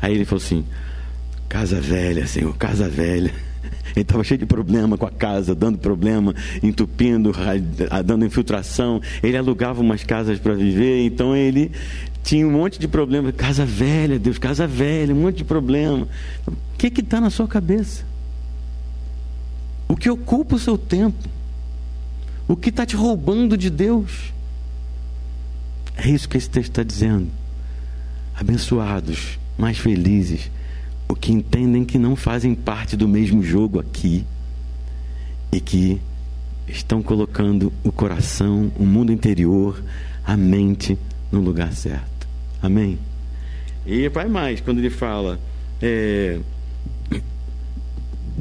[0.00, 0.64] Aí ele falou assim:
[1.48, 3.32] Casa velha, Senhor, casa velha.
[3.94, 7.30] Ele estava cheio de problema com a casa, dando problema, entupindo,
[8.04, 9.02] dando infiltração.
[9.22, 11.70] Ele alugava umas casas para viver, então ele
[12.22, 13.32] tinha um monte de problema.
[13.32, 16.08] Casa velha, Deus, casa velha, um monte de problema.
[16.46, 18.04] O que está na sua cabeça?
[19.88, 21.28] O que ocupa o seu tempo?
[22.52, 24.30] O que está te roubando de Deus?
[25.96, 27.28] É isso que esse texto está dizendo.
[28.34, 30.50] Abençoados, mais felizes,
[31.08, 34.26] o que entendem que não fazem parte do mesmo jogo aqui
[35.50, 35.98] e que
[36.68, 39.82] estão colocando o coração, o mundo interior,
[40.22, 40.98] a mente
[41.32, 42.28] no lugar certo.
[42.60, 42.98] Amém?
[43.86, 45.40] E vai mais, quando ele fala
[45.80, 46.38] é,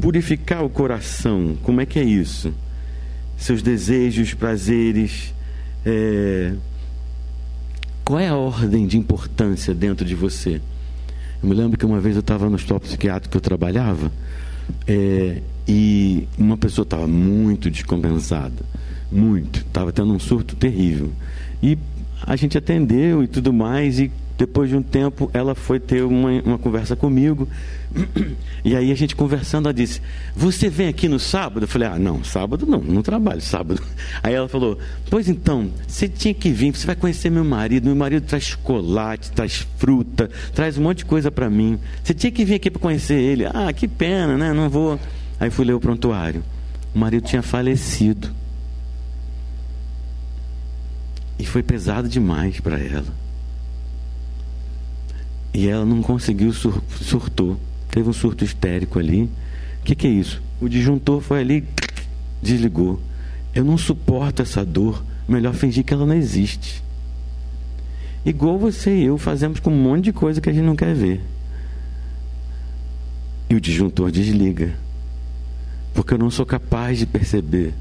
[0.02, 2.54] purificar o coração, como é que é isso?
[3.42, 5.34] Seus desejos, prazeres,
[5.84, 6.54] é,
[8.06, 10.62] qual é a ordem de importância dentro de você?
[11.42, 14.12] Eu me lembro que uma vez eu estava no hospital psiquiátrico que eu trabalhava
[14.86, 18.64] é, e uma pessoa estava muito descompensada,
[19.12, 21.12] muito, estava tendo um surto terrível.
[21.64, 21.80] E
[22.22, 26.32] a gente atendeu e tudo mais, e depois de um tempo ela foi ter uma,
[26.42, 27.48] uma conversa comigo,
[28.66, 30.02] e aí a gente conversando, ela disse:
[30.36, 31.66] Você vem aqui no sábado?
[31.66, 33.80] Eu falei: Ah, não, sábado não, não trabalho sábado.
[34.24, 34.80] Aí ela falou:
[35.12, 37.86] Pois então, você tinha que vir, você vai conhecer meu marido.
[37.86, 41.78] Meu marido traz chocolate, traz fruta, traz um monte de coisa para mim.
[42.04, 43.46] Você tinha que vir aqui para conhecer ele.
[43.46, 44.54] Ah, que pena, né?
[44.54, 45.00] Não vou.
[45.40, 46.44] Aí fui ler o prontuário.
[46.96, 48.32] O marido tinha falecido.
[51.38, 53.21] E foi pesado demais para ela.
[55.54, 57.58] E ela não conseguiu, sur surtou.
[57.90, 59.24] Teve um surto histérico ali.
[59.82, 60.42] O que, que é isso?
[60.62, 61.66] O disjuntor foi ali,
[62.42, 63.00] desligou.
[63.54, 65.04] Eu não suporto essa dor.
[65.28, 66.84] Melhor fingir que ela não existe.
[68.26, 70.94] Igual você e eu fazemos com um monte de coisa que a gente não quer
[70.94, 71.22] ver.
[73.50, 74.74] E o disjuntor desliga.
[75.94, 77.74] Porque eu não sou capaz de perceber.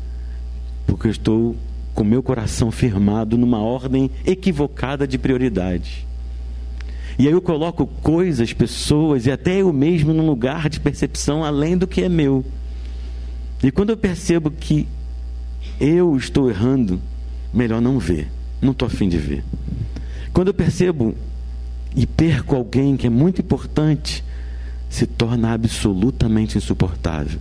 [0.86, 1.56] Porque eu estou
[1.94, 6.06] com meu coração firmado numa ordem equivocada de prioridade.
[7.20, 11.76] E aí eu coloco coisas, pessoas e até eu mesmo num lugar de percepção além
[11.76, 12.42] do que é meu.
[13.62, 14.88] E quando eu percebo que
[15.78, 16.98] eu estou errando,
[17.52, 18.30] melhor não ver.
[18.58, 19.44] Não estou afim de ver.
[20.32, 21.14] Quando eu percebo
[21.94, 24.24] e perco alguém que é muito importante,
[24.88, 27.38] se torna absolutamente insuportável.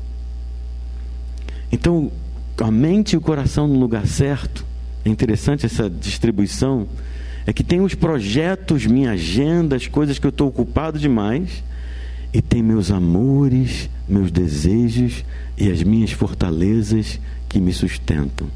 [1.72, 2.12] Então,
[2.60, 4.66] a mente e o coração no lugar certo,
[5.06, 6.86] é interessante essa distribuição,
[7.46, 11.64] é que tem os projetos, minha agenda, as coisas que eu estou ocupado demais,
[12.34, 15.24] e tem meus amores, meus desejos
[15.58, 18.48] e as minhas fortalezas que me sustentam.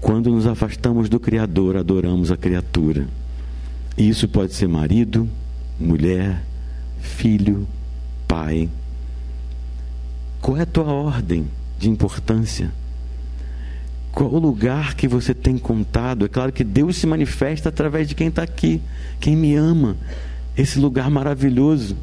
[0.00, 3.08] Quando nos afastamos do Criador, adoramos a criatura.
[3.96, 5.28] E isso pode ser marido,
[5.80, 6.42] mulher,
[7.00, 7.66] filho,
[8.28, 8.68] pai,
[10.44, 11.46] qual é a tua ordem
[11.78, 12.70] de importância?
[14.16, 16.24] O lugar que você tem contado?
[16.24, 18.80] É claro que Deus se manifesta através de quem está aqui,
[19.18, 19.96] quem me ama,
[20.56, 21.96] esse lugar maravilhoso.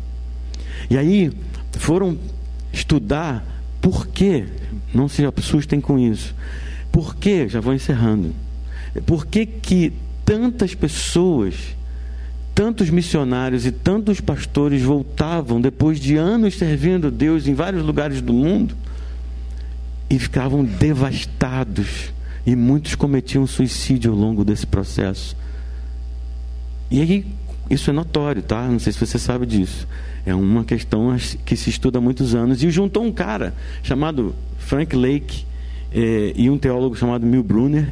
[0.90, 1.32] E aí
[1.74, 2.18] foram
[2.74, 3.46] estudar
[3.80, 4.46] por quê,
[4.94, 6.36] não se assustem com isso.
[6.92, 8.36] Por que, já vou encerrando,
[9.06, 9.94] por que, que
[10.26, 11.76] tantas pessoas
[12.54, 18.34] tantos missionários e tantos pastores voltavam depois de anos servindo Deus em vários lugares do
[18.34, 18.76] mundo
[20.12, 22.14] e ficavam devastados.
[22.46, 25.38] E muitos cometiam suicídio ao longo desse processo.
[26.90, 27.26] E aí,
[27.70, 28.68] isso é notório, tá?
[28.68, 29.88] Não sei se você sabe disso.
[30.26, 32.62] É uma questão que se estuda há muitos anos.
[32.62, 35.46] E juntou um cara chamado Frank Lake
[35.94, 37.88] eh, e um teólogo chamado Mil Brunner.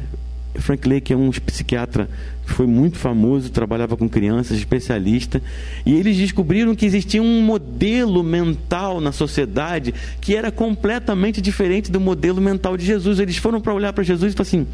[0.56, 2.08] Frank Lake é um psiquiatra
[2.46, 5.40] que foi muito famoso, trabalhava com crianças, especialista,
[5.86, 12.00] e eles descobriram que existia um modelo mental na sociedade que era completamente diferente do
[12.00, 13.20] modelo mental de Jesus.
[13.20, 14.66] Eles foram para olhar para Jesus e falaram assim: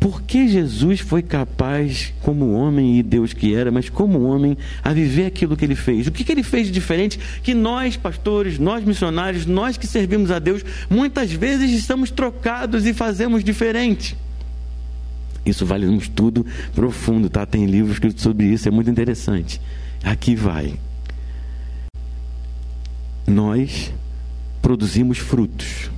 [0.00, 4.92] por que Jesus foi capaz, como homem e Deus que era, mas como homem, a
[4.92, 6.06] viver aquilo que ele fez?
[6.06, 10.30] O que, que ele fez de diferente que nós, pastores, nós missionários, nós que servimos
[10.30, 14.16] a Deus, muitas vezes estamos trocados e fazemos diferente?
[15.46, 17.46] Isso vale um estudo profundo, tá?
[17.46, 19.60] Tem livros escritos sobre isso, é muito interessante.
[20.02, 20.74] Aqui vai.
[23.26, 23.92] Nós
[24.60, 25.90] produzimos frutos.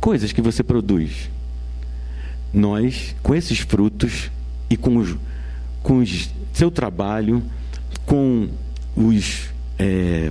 [0.00, 1.30] Coisas que você produz
[2.54, 4.30] nós, com esses frutos
[4.70, 5.16] e com, os,
[5.82, 7.42] com os, seu trabalho,
[8.06, 8.48] com
[8.96, 10.30] os é,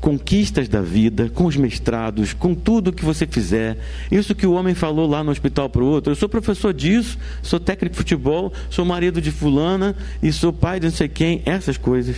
[0.00, 3.78] conquistas da vida, com os mestrados, com tudo que você fizer.
[4.10, 6.12] Isso que o homem falou lá no hospital para o outro.
[6.12, 10.78] Eu sou professor disso, sou técnico de futebol, sou marido de fulana e sou pai
[10.78, 11.42] de não sei quem.
[11.44, 12.16] Essas coisas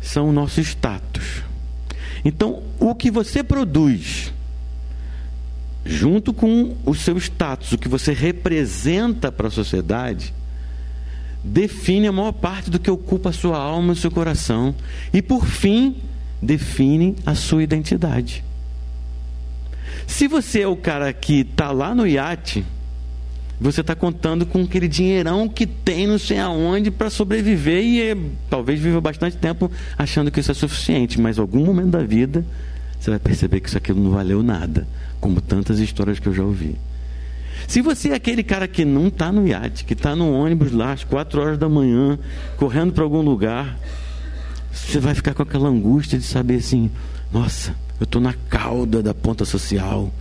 [0.00, 1.42] são o nosso status.
[2.24, 4.32] Então, o que você produz
[5.84, 10.34] junto com o seu status, o que você representa para a sociedade,
[11.42, 14.74] define a maior parte do que ocupa a sua alma e o seu coração.
[15.12, 15.96] E por fim,
[16.40, 18.44] define a sua identidade.
[20.06, 22.64] Se você é o cara que está lá no iate,
[23.60, 28.16] você está contando com aquele dinheirão que tem não sei aonde para sobreviver e é,
[28.48, 32.44] talvez viva bastante tempo achando que isso é suficiente, mas algum momento da vida
[32.98, 34.86] você vai perceber que isso aquilo não valeu nada
[35.20, 36.76] como tantas histórias que eu já ouvi.
[37.66, 40.92] Se você é aquele cara que não está no iate, que está no ônibus lá
[40.92, 42.18] às quatro horas da manhã,
[42.56, 43.76] correndo para algum lugar,
[44.72, 46.90] você vai ficar com aquela angústia de saber assim:
[47.32, 50.12] nossa, eu estou na cauda da ponta social.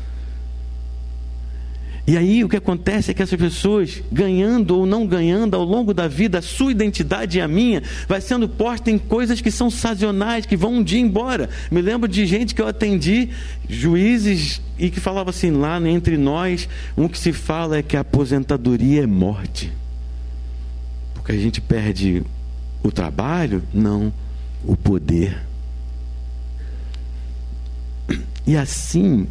[2.07, 5.93] E aí o que acontece é que essas pessoas, ganhando ou não ganhando ao longo
[5.93, 9.69] da vida, a sua identidade e a minha, vai sendo posta em coisas que são
[9.69, 11.49] sazonais, que vão um dia embora.
[11.69, 13.29] Me lembro de gente que eu atendi,
[13.67, 18.01] juízes, e que falava assim, lá entre nós, um que se fala é que a
[18.01, 19.69] aposentadoria é morte.
[21.13, 22.23] Porque a gente perde
[22.81, 23.61] o trabalho?
[23.73, 24.13] Não,
[24.67, 25.41] o poder.
[28.45, 29.27] E assim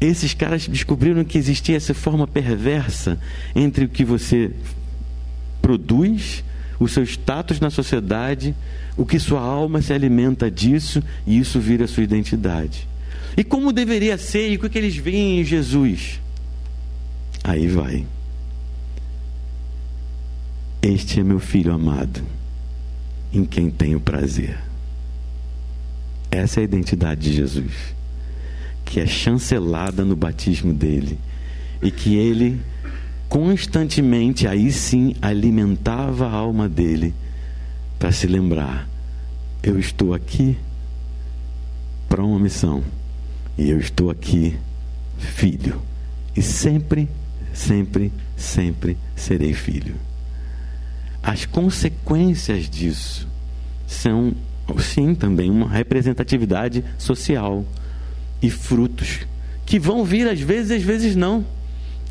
[0.00, 3.18] esses caras descobriram que existia essa forma perversa
[3.54, 4.50] entre o que você
[5.62, 6.44] produz,
[6.78, 8.54] o seu status na sociedade,
[8.96, 12.86] o que sua alma se alimenta disso e isso vira sua identidade.
[13.36, 16.20] E como deveria ser e o que eles veem em Jesus?
[17.42, 18.06] Aí vai.
[20.82, 22.22] Este é meu filho amado,
[23.34, 24.58] em quem tenho prazer.
[26.30, 27.94] Essa é a identidade de Jesus
[28.84, 31.18] que é chancelada no batismo dele
[31.82, 32.60] e que ele
[33.28, 37.14] constantemente, aí sim, alimentava a alma dele
[37.98, 38.88] para se lembrar:
[39.62, 40.56] eu estou aqui
[42.08, 42.84] para uma missão
[43.58, 44.56] e eu estou aqui,
[45.18, 45.80] filho,
[46.36, 47.08] e sempre,
[47.52, 49.96] sempre, sempre serei filho.
[51.24, 53.26] As consequências disso
[53.86, 54.34] são,
[54.78, 57.64] sim, também uma representatividade social
[58.42, 59.20] e frutos
[59.64, 61.42] que vão vir às vezes e às vezes não.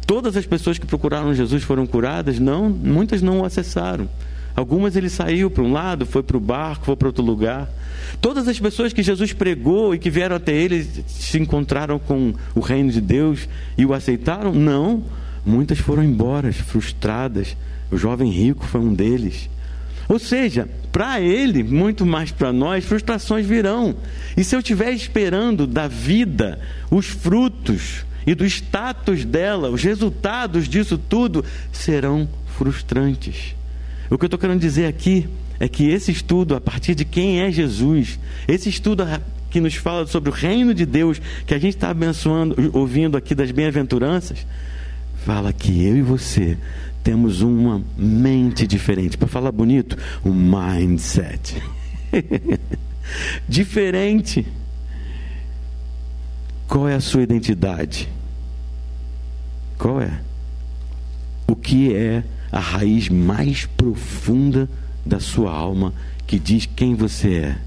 [0.08, 2.40] Todas as pessoas que procuraram Jesus foram curadas?
[2.40, 4.10] Não, muitas não o acessaram.
[4.56, 7.70] Algumas ele saiu para um lado, foi para o barco, foi para outro lugar.
[8.20, 12.60] Todas as pessoas que Jesus pregou e que vieram até ele se encontraram com o
[12.60, 13.48] reino de Deus
[13.78, 14.54] e o aceitaram?
[14.54, 15.04] Não.
[15.46, 17.56] Muitas foram embora, frustradas.
[17.94, 19.50] O jovem rico foi um deles.
[20.10, 23.96] Ou seja, para ele, muito mais para nós, frustrações virão.
[24.36, 30.68] E se eu estiver esperando da vida os frutos e do status dela, os resultados
[30.68, 32.28] disso tudo serão
[32.58, 33.56] frustrantes.
[34.10, 35.28] O que eu estou querendo dizer aqui
[35.60, 39.04] é que esse estudo, a partir de quem é Jesus, esse estudo
[39.50, 43.36] que nos fala sobre o reino de Deus, que a gente está abençoando, ouvindo aqui
[43.36, 44.46] das bem-aventuranças,
[45.26, 46.58] fala que eu e você
[47.04, 49.18] temos uma mente diferente.
[49.18, 51.62] Para falar bonito, um mindset.
[53.48, 54.48] diferente.
[56.68, 58.10] Qual é a sua identidade?
[59.78, 60.22] Qual é?
[61.46, 64.70] O que é a raiz mais profunda
[65.06, 65.94] da sua alma
[66.26, 67.58] que diz quem você é?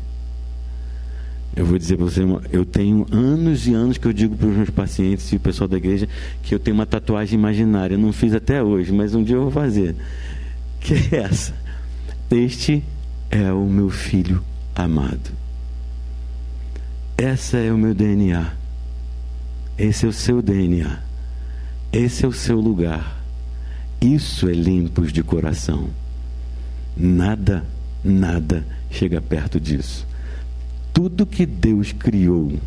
[1.57, 2.21] Eu vou dizer para você,
[2.53, 5.67] eu tenho anos e anos que eu digo para os meus pacientes e o pessoal
[5.67, 6.07] da igreja
[6.43, 7.95] que eu tenho uma tatuagem imaginária.
[7.95, 9.97] Eu não fiz até hoje, mas um dia eu vou fazer.
[10.79, 11.55] Que é essa?
[12.31, 12.85] Este
[13.31, 14.45] é o meu filho
[14.75, 15.31] amado.
[17.17, 18.53] Essa é o meu DNA.
[19.79, 21.01] Esse é o seu DNA.
[21.91, 23.19] Esse é o seu lugar.
[23.99, 25.89] Isso é limpos de coração.
[26.95, 27.65] Nada,
[28.05, 30.07] nada chega perto disso
[30.97, 32.59] tudo que Deus criou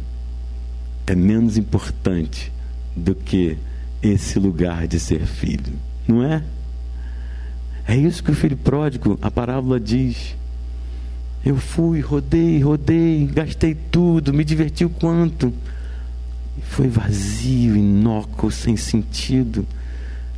[1.08, 2.52] é menos importante
[2.96, 3.58] do que
[4.04, 5.74] esse lugar de ser filho,
[6.08, 6.44] não é?
[7.88, 10.36] É isso que o filho pródigo, a parábola diz.
[11.44, 15.52] Eu fui, rodei, rodei, gastei tudo, me diverti o quanto.
[16.62, 19.66] Foi vazio, inócuo, sem sentido.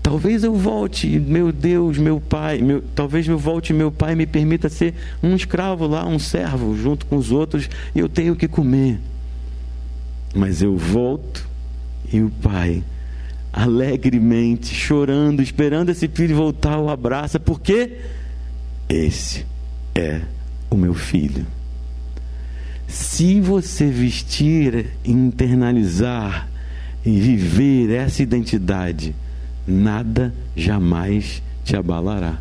[0.01, 4.67] Talvez eu volte, meu Deus, meu pai, meu, talvez eu volte meu pai me permita
[4.67, 8.99] ser um escravo lá, um servo, junto com os outros, e eu tenho que comer.
[10.33, 11.47] Mas eu volto
[12.11, 12.83] e o pai,
[13.53, 17.97] alegremente, chorando, esperando esse filho voltar, o abraça, porque
[18.89, 19.45] esse
[19.93, 20.21] é
[20.69, 21.45] o meu filho.
[22.87, 26.49] Se você vestir, internalizar
[27.05, 29.15] e viver essa identidade,
[29.67, 32.37] nada jamais te abalará.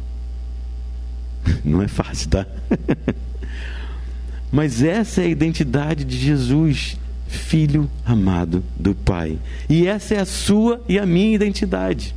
[1.64, 2.46] Não é fácil, tá?
[4.52, 6.96] Mas essa é a identidade de Jesus,
[7.28, 9.38] filho amado do Pai.
[9.68, 12.14] E essa é a sua e a minha identidade.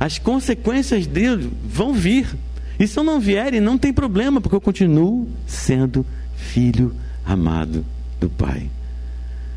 [0.00, 2.34] As consequências dele vão vir.
[2.78, 6.04] E se não vierem, não tem problema, porque eu continuo sendo
[6.36, 6.94] filho
[7.24, 7.84] amado
[8.20, 8.68] do Pai.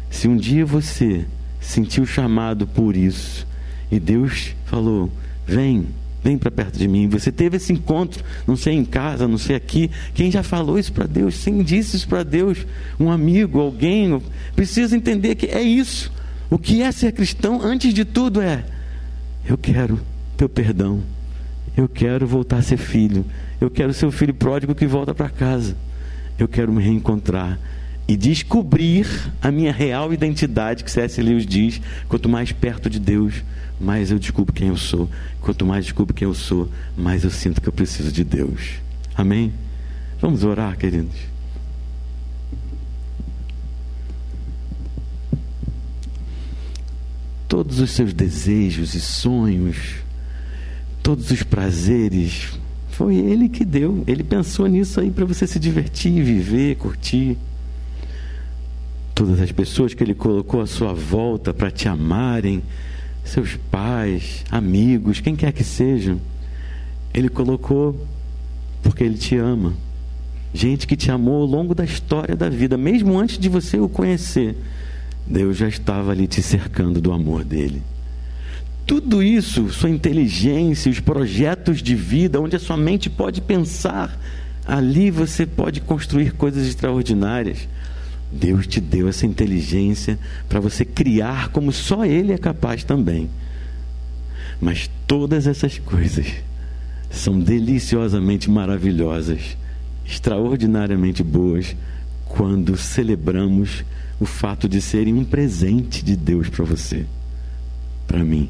[0.10, 1.26] Se um dia você
[1.60, 3.48] sentiu chamado por isso,
[3.92, 5.12] e Deus falou:
[5.46, 5.88] Vem,
[6.24, 7.08] vem para perto de mim.
[7.10, 9.90] Você teve esse encontro, não sei em casa, não sei aqui.
[10.14, 11.44] Quem já falou isso para Deus?
[11.44, 12.66] Quem disse isso para Deus?
[13.00, 14.22] Um amigo, alguém?
[14.56, 16.12] Precisa entender que é isso.
[16.50, 18.64] O que é ser cristão, antes de tudo, é:
[19.48, 20.00] Eu quero
[20.36, 21.02] teu perdão.
[21.76, 23.24] Eu quero voltar a ser filho.
[23.62, 25.76] Eu quero ser o filho pródigo que volta para casa.
[26.38, 27.60] Eu quero me reencontrar
[28.08, 29.06] e descobrir
[29.42, 31.22] a minha real identidade, que C.S.
[31.22, 33.44] Lewis diz: quanto mais perto de Deus,
[33.80, 35.10] mais eu descubro quem eu sou.
[35.42, 38.76] Quanto mais descubro quem eu sou, mais eu sinto que eu preciso de Deus.
[39.16, 39.54] Amém?
[40.22, 41.16] Vamos orar, queridos.
[47.48, 49.78] Todos os seus desejos e sonhos,
[51.02, 54.04] todos os prazeres, foi Ele que deu.
[54.08, 57.38] Ele pensou nisso aí para você se divertir, viver, curtir.
[59.18, 62.62] Todas as pessoas que Ele colocou à sua volta para te amarem,
[63.26, 66.22] seus pais, amigos, quem quer que sejam,
[67.12, 68.00] Ele colocou
[68.84, 69.74] porque Ele te ama.
[70.54, 73.90] Gente que te amou ao longo da história da vida, mesmo antes de você o
[73.90, 74.56] conhecer,
[75.26, 77.82] Deus já estava ali te cercando do amor dele.
[78.86, 84.16] Tudo isso, sua inteligência, os projetos de vida, onde a sua mente pode pensar,
[84.64, 87.68] ali você pode construir coisas extraordinárias.
[88.32, 90.20] Deus te deu essa inteligência
[90.50, 93.30] para você criar como só Ele é capaz também.
[94.60, 96.28] Mas todas essas coisas
[97.10, 99.58] são deliciosamente maravilhosas,
[100.06, 101.76] extraordinariamente boas,
[102.26, 103.86] quando celebramos
[104.20, 107.06] o fato de serem um presente de Deus para você,
[108.08, 108.50] para mim.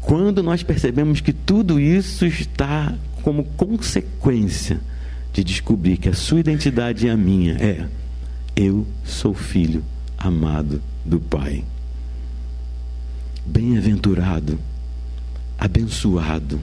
[0.00, 4.80] Quando nós percebemos que tudo isso está como consequência
[5.32, 7.86] de descobrir que a sua identidade é a minha, é
[8.60, 9.84] eu sou filho
[10.18, 11.62] amado do Pai.
[13.46, 14.58] Bem-aventurado,
[15.56, 16.60] abençoado,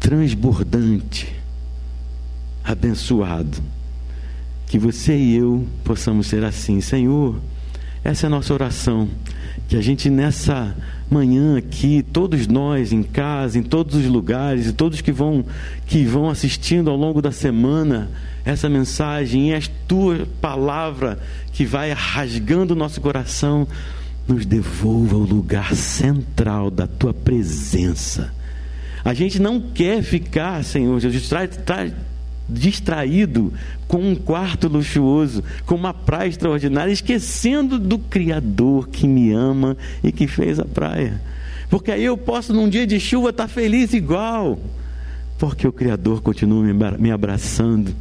[0.00, 1.30] transbordante,
[2.64, 3.58] abençoado.
[4.66, 7.38] Que você e eu possamos ser assim, Senhor.
[8.02, 9.06] Essa é a nossa oração.
[9.68, 10.74] Que a gente nessa
[11.10, 15.44] manhã aqui, todos nós em casa, em todos os lugares, e todos que vão
[15.86, 18.10] que vão assistindo ao longo da semana,
[18.46, 21.18] essa mensagem e a tua palavra
[21.52, 23.66] que vai rasgando o nosso coração,
[24.28, 28.32] nos devolva o lugar central da tua presença.
[29.04, 31.90] A gente não quer ficar, Senhor Jesus, tra, tra,
[32.48, 33.52] distraído
[33.88, 40.12] com um quarto luxuoso, com uma praia extraordinária, esquecendo do Criador que me ama e
[40.12, 41.20] que fez a praia.
[41.68, 44.56] Porque aí eu posso, num dia de chuva, estar feliz igual,
[45.36, 46.64] porque o Criador continua
[46.96, 47.92] me abraçando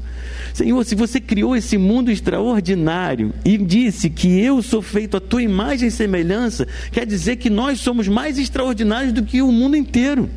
[0.55, 5.43] Senhor, se você criou esse mundo extraordinário e disse que eu sou feito a tua
[5.43, 10.29] imagem e semelhança, quer dizer que nós somos mais extraordinários do que o mundo inteiro.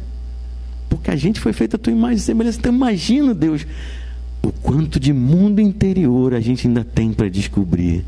[0.90, 2.58] Porque a gente foi feito a tua imagem e semelhança.
[2.58, 3.64] Então imagina, Deus,
[4.42, 8.04] o quanto de mundo interior a gente ainda tem para descobrir.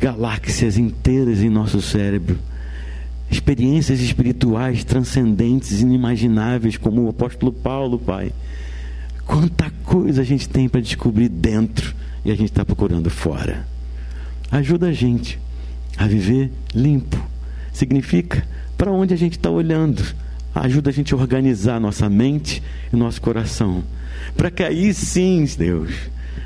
[0.00, 2.38] Galáxias inteiras em nosso cérebro.
[3.30, 8.32] Experiências espirituais transcendentes, inimagináveis, como o apóstolo Paulo, Pai.
[9.26, 11.94] Quanta coisa a gente tem para descobrir dentro
[12.24, 13.66] e a gente está procurando fora.
[14.50, 15.38] Ajuda a gente
[15.96, 17.20] a viver limpo.
[17.72, 18.46] Significa
[18.76, 20.04] para onde a gente está olhando.
[20.54, 22.62] Ajuda a gente a organizar nossa mente
[22.92, 23.82] e nosso coração.
[24.36, 25.90] Para que aí sim, Deus,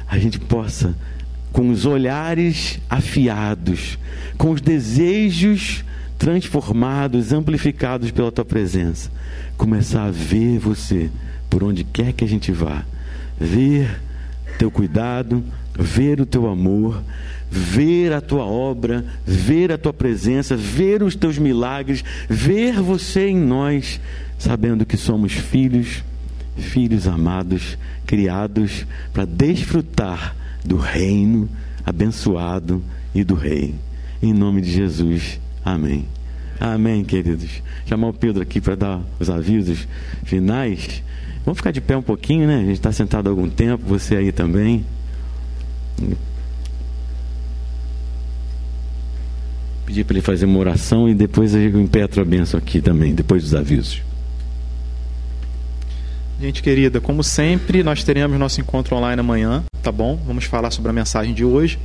[0.08, 0.96] a gente possa,
[1.52, 3.98] com os olhares afiados,
[4.36, 5.84] com os desejos
[6.18, 9.10] transformados, amplificados pela tua presença,
[9.56, 11.10] começar a ver você
[11.48, 12.84] por onde quer que a gente vá.
[13.38, 14.00] Ver
[14.58, 15.42] teu cuidado,
[15.78, 17.02] ver o teu amor,
[17.50, 23.36] ver a tua obra, ver a tua presença, ver os teus milagres, ver você em
[23.36, 24.00] nós,
[24.38, 26.02] sabendo que somos filhos,
[26.56, 30.34] filhos amados, criados para desfrutar
[30.64, 31.48] do reino
[31.88, 32.82] abençoado
[33.14, 33.74] e do rei.
[34.22, 35.40] Em nome de Jesus.
[35.64, 36.06] Amém.
[36.60, 37.62] Amém, queridos.
[37.86, 39.86] Chamar o Pedro aqui para dar os avisos
[40.24, 41.02] finais.
[41.44, 42.56] Vamos ficar de pé um pouquinho, né?
[42.56, 44.84] A gente está sentado há algum tempo, você aí também.
[49.86, 53.42] Pedir para ele fazer uma oração e depois eu impetro a benção aqui também, depois
[53.42, 54.02] dos avisos.
[56.40, 60.20] Gente querida, como sempre, nós teremos nosso encontro online amanhã, tá bom?
[60.24, 61.78] Vamos falar sobre a mensagem de hoje.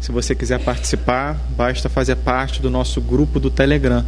[0.00, 4.04] Se você quiser participar, basta fazer parte do nosso grupo do Telegram.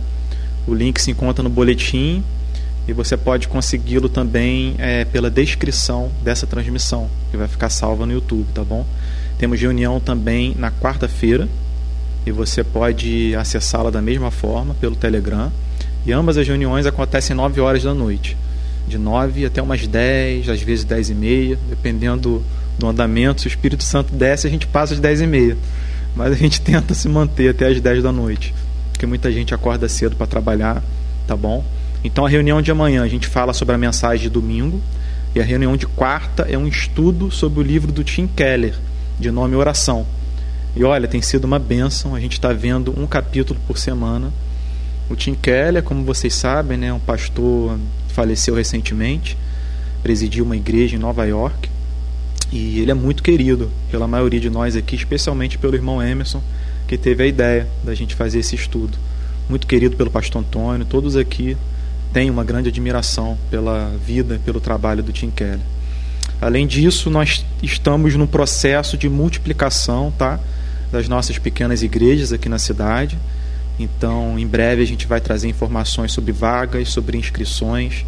[0.66, 2.22] O link se encontra no boletim
[2.89, 8.12] e você pode consegui-lo também é, pela descrição dessa transmissão, que vai ficar salva no
[8.12, 8.86] YouTube, tá bom?
[9.36, 11.47] Temos reunião também na quarta-feira,
[12.24, 15.53] e você pode acessá-la da mesma forma pelo Telegram.
[16.07, 18.36] E ambas as reuniões acontecem 9 horas da noite,
[18.86, 22.43] de 9 até umas 10, às vezes 10 e meia, dependendo
[22.78, 23.43] do andamento.
[23.43, 25.59] Se o Espírito Santo desce, a gente passa às 10 e meia.
[26.16, 28.55] Mas a gente tenta se manter até às 10 da noite,
[28.93, 30.82] porque muita gente acorda cedo para trabalhar,
[31.26, 31.62] tá bom?
[32.03, 34.80] Então a reunião de amanhã a gente fala sobre a mensagem de domingo,
[35.34, 38.74] e a reunião de quarta é um estudo sobre o livro do Tim Keller,
[39.18, 40.07] de nome Oração.
[40.74, 42.14] E olha, tem sido uma bênção.
[42.14, 44.32] A gente está vendo um capítulo por semana.
[45.11, 47.78] O Tim Keller, como vocês sabem, né, um pastor
[48.09, 49.36] faleceu recentemente,
[50.03, 51.68] presidiu uma igreja em Nova York.
[52.51, 56.42] E ele é muito querido pela maioria de nós aqui, especialmente pelo irmão Emerson,
[56.86, 58.96] que teve a ideia da gente fazer esse estudo.
[59.49, 61.57] Muito querido pelo pastor Antônio, todos aqui
[62.12, 65.61] têm uma grande admiração pela vida, pelo trabalho do Tim Keller.
[66.40, 70.38] Além disso, nós estamos no processo de multiplicação, tá?
[70.90, 73.18] das nossas pequenas igrejas aqui na cidade.
[73.78, 78.04] Então, em breve a gente vai trazer informações sobre vagas, sobre inscrições.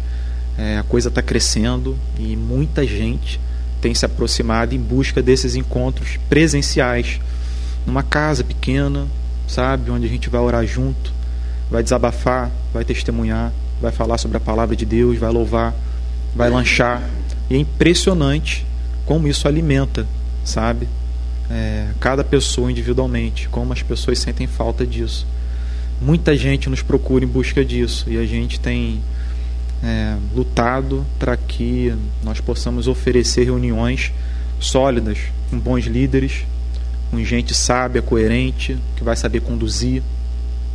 [0.57, 3.39] É, a coisa está crescendo e muita gente
[3.79, 7.19] tem se aproximado em busca desses encontros presenciais,
[7.85, 9.07] numa casa pequena,
[9.47, 11.11] sabe, onde a gente vai orar junto,
[11.69, 13.51] vai desabafar, vai testemunhar,
[13.81, 15.73] vai falar sobre a palavra de Deus, vai louvar,
[16.35, 17.01] vai lanchar.
[17.49, 18.65] E é impressionante
[19.05, 20.07] como isso alimenta,
[20.45, 20.87] sabe,
[21.49, 25.27] é, cada pessoa individualmente, como as pessoas sentem falta disso.
[25.99, 29.01] Muita gente nos procura em busca disso e a gente tem
[29.83, 34.11] é, lutado para que nós possamos oferecer reuniões
[34.59, 35.17] sólidas,
[35.49, 36.45] com bons líderes,
[37.09, 40.01] com gente sábia, coerente, que vai saber conduzir,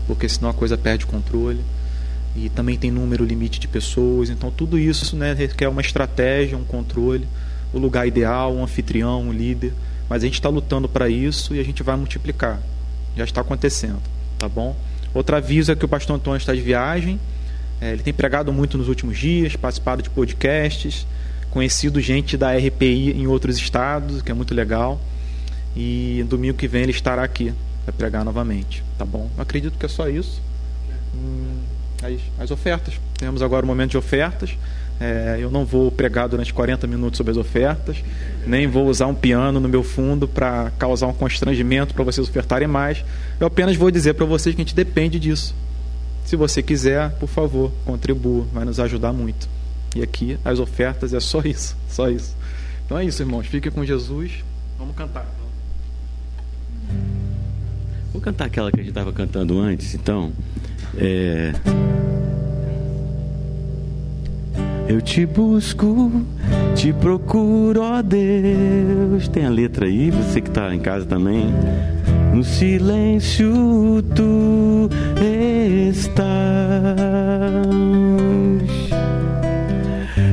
[0.07, 1.61] porque senão a coisa perde controle.
[2.37, 6.65] E também tem número limite de pessoas, então tudo isso né, requer uma estratégia, um
[6.65, 7.27] controle,
[7.73, 9.73] o lugar ideal, um anfitrião, um líder.
[10.09, 12.61] Mas a gente está lutando para isso e a gente vai multiplicar.
[13.17, 14.03] Já está acontecendo,
[14.39, 14.77] tá bom?
[15.15, 17.19] Outro aviso é que o pastor Antônio está de viagem.
[17.81, 21.07] É, ele tem pregado muito nos últimos dias, participado de podcasts,
[21.51, 25.01] conhecido gente da RPI em outros estados, que é muito legal.
[25.75, 27.53] E domingo que vem ele estará aqui
[27.85, 29.31] para pregar novamente, tá bom?
[29.37, 30.43] Eu acredito que é só isso.
[31.15, 31.61] Hum,
[32.03, 32.95] as, as ofertas.
[33.19, 34.57] Temos agora o momento de ofertas.
[34.99, 38.03] É, eu não vou pregar durante 40 minutos sobre as ofertas,
[38.47, 42.67] nem vou usar um piano no meu fundo para causar um constrangimento para vocês ofertarem
[42.67, 43.05] mais.
[43.39, 45.55] Eu apenas vou dizer para vocês que a gente depende disso.
[46.25, 49.49] Se você quiser, por favor, contribua, vai nos ajudar muito.
[49.95, 52.35] E aqui as ofertas é só isso, só isso.
[52.85, 53.47] Então é isso, irmãos.
[53.47, 54.45] Fique com Jesus.
[54.79, 55.27] Vamos cantar.
[58.13, 60.33] Vou cantar aquela que a gente estava cantando antes, então.
[60.99, 61.53] É...
[64.89, 66.13] Eu te busco,
[66.75, 69.27] te procuro, ó Deus.
[69.29, 71.47] Tem a letra aí, você que está em casa também.
[72.33, 74.89] No silêncio tu
[75.21, 76.27] estás.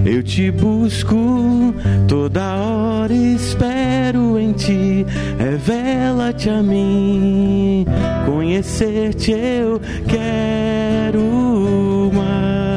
[0.05, 1.73] Eu te busco,
[2.07, 5.05] toda hora espero em ti.
[5.37, 7.85] Revela-te a mim,
[8.25, 12.72] conhecer-te eu quero mais.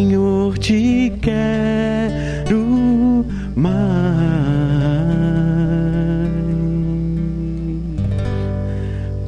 [0.00, 2.56] Senhor, te quero
[3.54, 3.76] mais.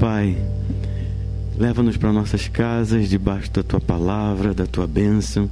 [0.01, 0.35] Pai,
[1.59, 5.51] leva-nos para nossas casas debaixo da tua palavra, da tua bênção,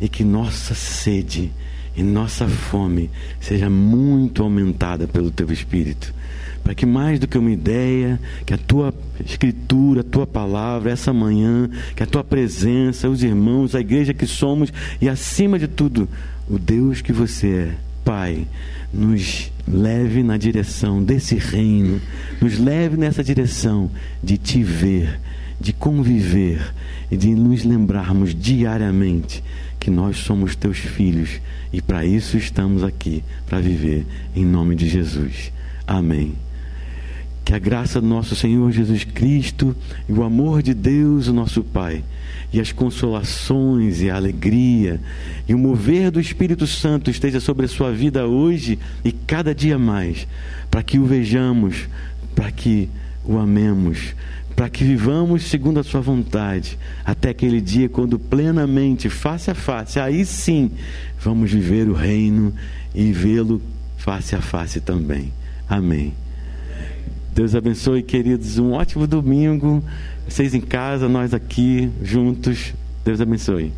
[0.00, 1.50] e que nossa sede
[1.96, 3.10] e nossa fome
[3.40, 6.14] seja muito aumentada pelo teu Espírito.
[6.62, 8.94] Para que mais do que uma ideia, que a tua
[9.24, 14.26] escritura, a tua palavra, essa manhã, que a tua presença, os irmãos, a igreja que
[14.26, 16.08] somos e acima de tudo,
[16.48, 18.46] o Deus que você é, Pai,
[18.92, 22.00] nos leve na direção desse reino,
[22.40, 23.90] nos leve nessa direção
[24.22, 25.20] de te ver,
[25.60, 26.74] de conviver
[27.10, 29.42] e de nos lembrarmos diariamente
[29.78, 31.40] que nós somos teus filhos
[31.72, 34.04] e para isso estamos aqui, para viver
[34.34, 35.52] em nome de Jesus.
[35.86, 36.34] Amém.
[37.44, 39.74] Que a graça do nosso Senhor Jesus Cristo
[40.08, 42.04] e o amor de Deus, o nosso Pai,
[42.52, 45.00] e as consolações e a alegria
[45.48, 49.78] e o mover do Espírito Santo esteja sobre a sua vida hoje e cada dia
[49.78, 50.26] mais,
[50.70, 51.88] para que o vejamos,
[52.34, 52.88] para que
[53.24, 54.14] o amemos,
[54.54, 59.98] para que vivamos segundo a sua vontade, até aquele dia quando plenamente, face a face,
[59.98, 60.70] aí sim,
[61.20, 62.52] vamos viver o reino
[62.94, 63.62] e vê-lo
[63.96, 65.32] face a face também.
[65.68, 66.12] Amém.
[67.34, 68.58] Deus abençoe, queridos.
[68.58, 69.82] Um ótimo domingo.
[70.28, 72.74] Vocês em casa, nós aqui juntos.
[73.04, 73.70] Deus abençoe.